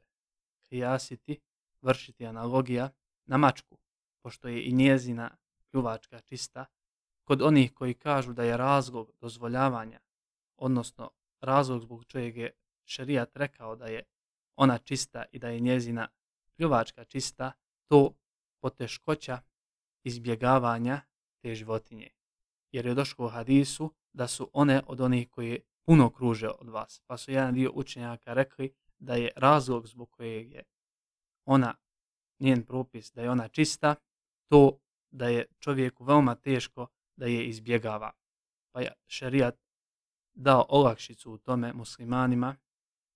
[0.63, 1.41] krijasiti,
[1.83, 2.91] vršiti analogija
[3.27, 3.79] na mačku,
[4.23, 5.37] pošto je i njezina
[5.71, 6.67] pljuvačka čista,
[7.25, 10.01] kod onih koji kažu da je razlog dozvoljavanja,
[10.57, 11.11] odnosno
[11.41, 12.53] razlog zbog čega je
[12.85, 14.03] šerijat rekao da je
[14.57, 16.09] ona čista i da je njezina
[16.57, 17.53] pljuvačka čista,
[17.87, 18.15] to
[18.61, 19.41] poteškoća
[20.05, 21.01] izbjegavanja
[21.43, 22.11] te životinje.
[22.73, 27.03] Jer je došlo u hadisu da su one od onih koji puno kruže od vas.
[27.07, 30.63] Pa su jedan dio učenjaka rekli da je razlog zbog kojeg je
[31.45, 31.75] ona,
[32.39, 33.95] njen propis, da je ona čista,
[34.49, 34.79] to
[35.11, 36.87] da je čovjeku veoma teško
[37.17, 38.13] da je izbjegava.
[38.73, 39.59] Pa je šerijat
[40.35, 42.57] dao olakšicu u tome muslimanima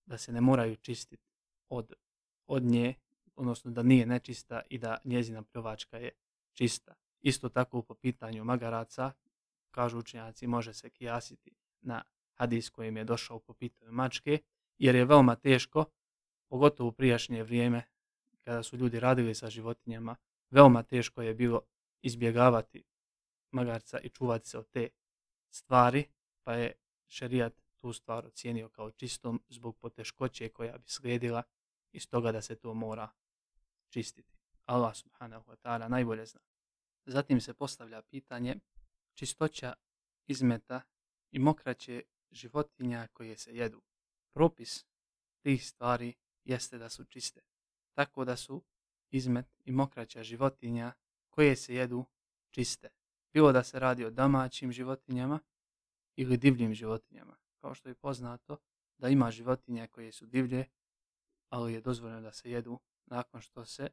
[0.06, 1.27] da se ne moraju čistiti
[1.68, 1.92] od,
[2.46, 2.94] od nje,
[3.36, 6.10] odnosno da nije nečista i da njezina pljovačka je
[6.52, 6.94] čista.
[7.20, 9.12] Isto tako po pitanju magaraca,
[9.70, 11.50] kažu učenjaci, može se kijasiti
[11.80, 12.02] na
[12.34, 14.38] hadis kojim je došao po pitanju mačke,
[14.78, 15.84] jer je veoma teško,
[16.48, 17.82] pogotovo u prijašnje vrijeme,
[18.44, 20.16] kada su ljudi radili sa životinjama,
[20.50, 21.60] veoma teško je bilo
[22.02, 22.84] izbjegavati
[23.50, 24.88] magarca i čuvati se od te
[25.50, 26.04] stvari,
[26.44, 26.72] pa je
[27.06, 31.42] šerijat tu stvar ocijenio kao čistom zbog poteškoće koja bi slijedila
[31.92, 33.08] iz toga da se to mora
[33.88, 34.38] čistiti.
[34.66, 36.40] Allah subhanahu wa ta'ala najbolje zna.
[37.06, 38.56] Zatim se postavlja pitanje
[39.14, 39.74] čistoća
[40.26, 40.82] izmeta
[41.30, 43.82] i mokraće životinja koje se jedu.
[44.32, 44.86] Propis
[45.42, 46.14] tih stvari
[46.44, 47.40] jeste da su čiste.
[47.92, 48.64] Tako da su
[49.10, 50.92] izmet i mokraća životinja
[51.30, 52.04] koje se jedu
[52.50, 52.88] čiste.
[53.32, 55.40] Bilo da se radi o domaćim životinjama
[56.16, 57.36] ili divljim životinjama.
[57.60, 58.56] Kao što je poznato
[58.98, 60.66] da ima životinje koje su divlje,
[61.48, 63.88] ali je dozvoljeno da se jedu nakon što se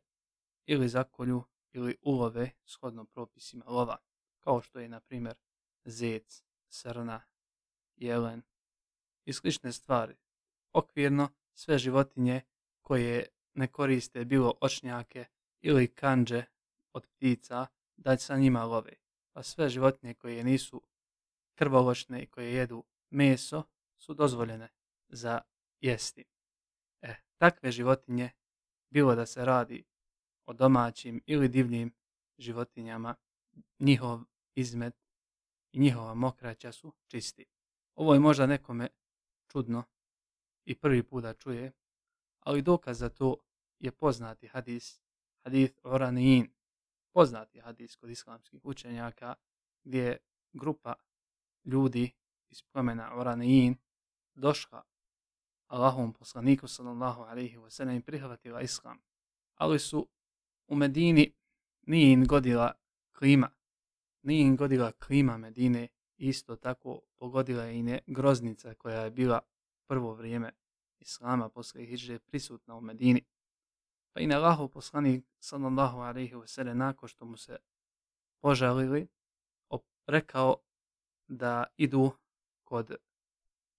[0.65, 3.97] ili zakolju ili ulove shodno propisima lova,
[4.39, 5.35] kao što je na primjer
[5.85, 7.21] zec, srna,
[7.95, 8.41] jelen
[9.25, 10.15] i slične stvari.
[10.73, 12.41] Okvirno sve životinje
[12.81, 15.25] koje ne koriste bilo očnjake
[15.61, 16.43] ili kanđe
[16.93, 18.93] od ptica da sa njima love.
[19.33, 20.81] Pa sve životinje koje nisu
[21.55, 23.63] krvovočne i koje jedu meso
[23.97, 24.69] su dozvoljene
[25.07, 25.41] za
[25.79, 26.25] jesti.
[27.37, 28.31] Takve životinje,
[28.89, 29.83] bilo da se radi
[30.45, 31.93] o domaćim ili divljim
[32.37, 33.15] životinjama,
[33.79, 34.19] njihov
[34.55, 34.95] izmet
[35.71, 37.45] i njihova mokraća su čisti.
[37.95, 38.89] Ovo je možda nekome
[39.51, 39.83] čudno
[40.65, 41.71] i prvi put da čuje,
[42.39, 43.37] ali dokaz za to
[43.79, 45.01] je poznati hadis,
[45.43, 46.53] hadith Oraniin,
[47.13, 49.35] poznati hadis kod islamskih učenjaka,
[49.83, 50.17] gdje
[50.53, 50.93] grupa
[51.65, 52.11] ljudi
[52.49, 53.77] iz plemena Oraniin
[54.33, 54.83] došla
[55.67, 58.97] Allahom poslaniku sallallahu alaihi wa sallam i prihvatila islam.
[59.55, 60.07] Ali su
[60.67, 61.33] u Medini
[61.87, 62.71] nije im godila
[63.11, 63.49] klima.
[64.21, 65.87] Nije im godila klima Medine.
[66.17, 69.39] Isto tako pogodila je i ne groznica koja je bila
[69.87, 70.51] prvo vrijeme
[70.99, 73.23] Islama posle hijdže prisutna u Medini.
[74.13, 77.57] Pa i na Allahu poslanik sallallahu alaihi wa sallam nakon što mu se
[78.41, 79.07] požalili,
[80.07, 80.55] rekao
[81.27, 82.11] da idu
[82.63, 82.95] kod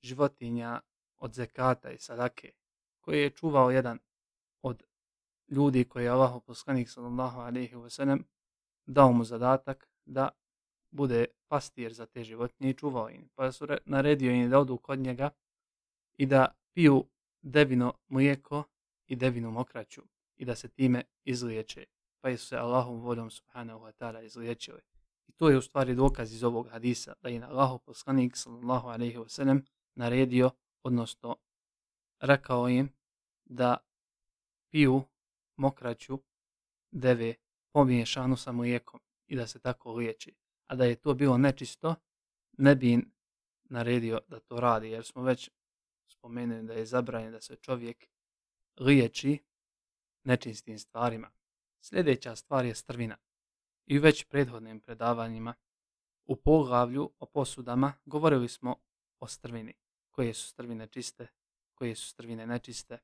[0.02, 0.80] životinja
[1.18, 2.52] od zekata i sadake
[3.00, 3.98] koji je čuvao jedan
[4.62, 4.82] od
[5.48, 8.22] ljudi koji je Allah poslanik sallallahu alaihi wasallam
[8.86, 10.28] dao mu zadatak da
[10.90, 13.28] bude pastir za te životinje i čuvao im.
[13.34, 15.30] Pa su naredio im da odu kod njega
[16.16, 17.04] i da piju
[17.42, 18.64] devino mlijeko
[19.06, 20.02] i devinu mokraću
[20.36, 21.84] i da se time izliječe.
[22.20, 24.80] Pa su se Allahom vodom subhanahu wa ta'ala izliječili.
[25.26, 29.18] I to je u stvari dokaz iz ovog hadisa da je Allahu poslanik sallallahu alaihi
[29.18, 29.62] wasallam
[29.94, 30.50] naredio,
[30.86, 31.36] odnosno
[32.20, 32.88] rekao im
[33.44, 33.76] da
[34.70, 35.02] piju
[35.56, 36.18] mokraću
[36.90, 37.34] deve
[37.72, 40.34] pomiješanu sa mlijekom i da se tako liječi.
[40.66, 41.94] A da je to bilo nečisto,
[42.58, 42.98] ne bi
[43.64, 45.50] naredio da to radi, jer smo već
[46.08, 48.06] spomenuli da je zabranjeno da se čovjek
[48.80, 49.38] liječi
[50.24, 51.30] nečistim stvarima.
[51.80, 53.16] Sljedeća stvar je strvina.
[53.86, 55.54] I u već prethodnim predavanjima
[56.24, 58.76] u poglavlju o posudama govorili smo
[59.20, 59.85] o strvini.
[60.16, 61.26] Koje su strvine čiste,
[61.74, 62.98] koje su strvine nečiste,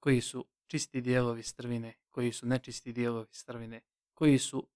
[0.00, 3.80] koji su čisti dijelovi strvine, koji su nečisti dijelovi strvine,
[4.14, 4.68] koji su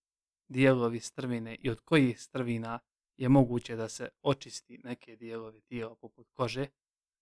[0.48, 2.78] dijelovi strvine i od kojih strvina
[3.16, 6.66] je moguće da se očisti neke dijelovi tijela poput kože,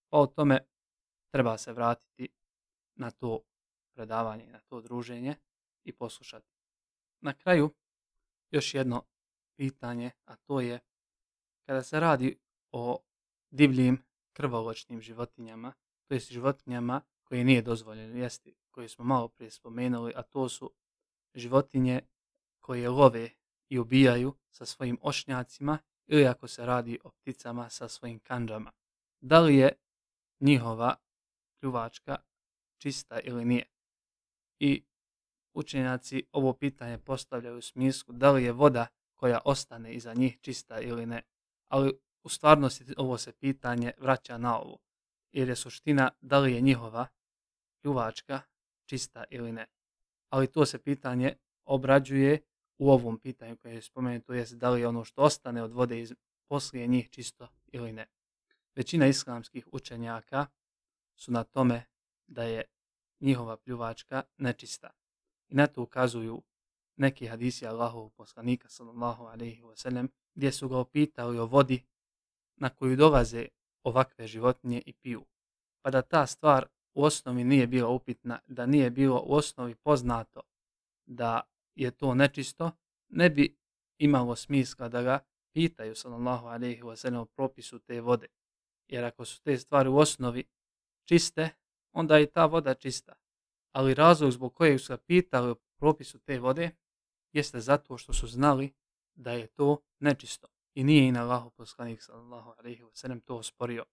[0.08, 0.58] pa o tome
[1.32, 2.28] treba se vratiti
[2.94, 3.40] na to
[3.94, 5.36] predavanje, na to druženje
[5.84, 6.46] i poslušati.
[7.20, 7.74] Na kraju
[8.50, 9.04] još jedno
[9.56, 10.80] pitanje, a to je
[11.66, 12.38] kada se radi
[12.72, 13.02] o
[13.50, 15.72] divljim krvoločnim životinjama,
[16.04, 20.70] to je životinjama koje nije dozvoljeno jesti, koje smo malo prije spomenuli, a to su
[21.34, 22.00] životinje
[22.60, 23.30] koje love
[23.68, 28.72] i ubijaju sa svojim ošnjacima ili ako se radi o pticama sa svojim kanđama.
[29.20, 29.72] Da li je
[30.40, 30.96] njihova
[31.60, 32.16] pljuvačka
[32.78, 33.66] čista ili nije?
[34.58, 34.84] I
[35.54, 40.80] učenjaci ovo pitanje postavljaju u smislu da li je voda koja ostane iza njih čista
[40.80, 41.22] ili ne.
[41.68, 44.78] Ali u stvarnosti ovo se pitanje vraća na ovo.
[45.32, 47.06] Jer je suština da li je njihova
[47.82, 48.40] pljuvačka
[48.86, 49.66] čista ili ne.
[50.28, 52.40] Ali to se pitanje obrađuje
[52.78, 56.00] u ovom pitanju koje je spomenuto, jest da li je ono što ostane od vode
[56.00, 56.12] iz
[56.48, 58.06] poslije njih čisto ili ne.
[58.74, 60.46] Većina islamskih učenjaka
[61.14, 61.84] su na tome
[62.26, 62.64] da je
[63.20, 64.90] njihova pljuvačka nečista.
[65.48, 66.42] I na to ukazuju
[66.96, 71.82] neki hadisi Allahovog poslanika sallallahu alaihi wasallam gdje su ga opitali o vodi
[72.60, 73.46] na koju dolaze
[73.82, 75.24] ovakve životinje i piju.
[75.82, 80.40] Pa da ta stvar u osnovi nije bila upitna, da nije bilo u osnovi poznato
[81.06, 81.40] da
[81.74, 82.70] je to nečisto,
[83.08, 83.56] ne bi
[83.98, 85.18] imalo smisla da ga
[85.52, 88.26] pitaju sallallahu alaihi wa o propisu te vode.
[88.88, 90.44] Jer ako su te stvari u osnovi
[91.04, 91.50] čiste,
[91.92, 93.14] onda je ta voda čista.
[93.72, 96.70] Ali razlog zbog kojeg su ga pitali o propisu te vode
[97.32, 98.72] jeste zato što su znali
[99.14, 100.48] da je to nečisto.
[100.74, 103.84] I nije i na Allahu poslanik sallallahu alaihi wa to osporio.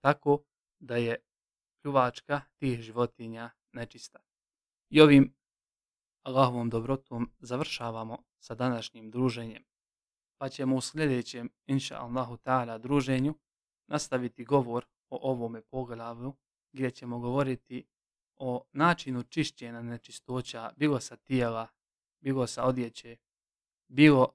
[0.00, 0.44] Tako
[0.78, 1.16] da je
[1.82, 4.18] pljuvačka tih životinja nečista.
[4.90, 5.34] I ovim
[6.22, 9.64] Allahovom dobrotom završavamo sa današnjim druženjem.
[10.38, 13.34] Pa ćemo u sljedećem, inša Allahu ta'ala, druženju
[13.86, 16.34] nastaviti govor o ovome poglavlju
[16.72, 17.84] gdje ćemo govoriti
[18.36, 21.68] o načinu čišćenja nečistoća bilo sa tijela,
[22.20, 23.16] bilo sa odjeće,
[23.88, 24.34] bilo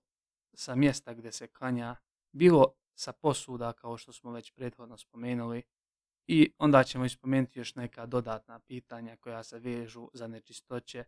[0.58, 1.96] sa mjesta gdje se klanja,
[2.32, 5.64] bilo sa posuda kao što smo već prethodno spomenuli
[6.28, 11.04] i onda ćemo ispomenuti još neka dodatna pitanja koja se vežu za nečistoće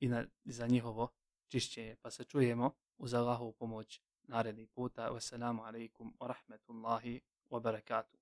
[0.00, 1.08] i na, za njihovo
[1.48, 1.96] čišćenje.
[2.02, 5.10] Pa se čujemo uz Allahovu pomoć naredni puta.
[5.10, 7.20] Wassalamu alaikum wa rahmetullahi
[7.50, 8.20] wa barakatuh.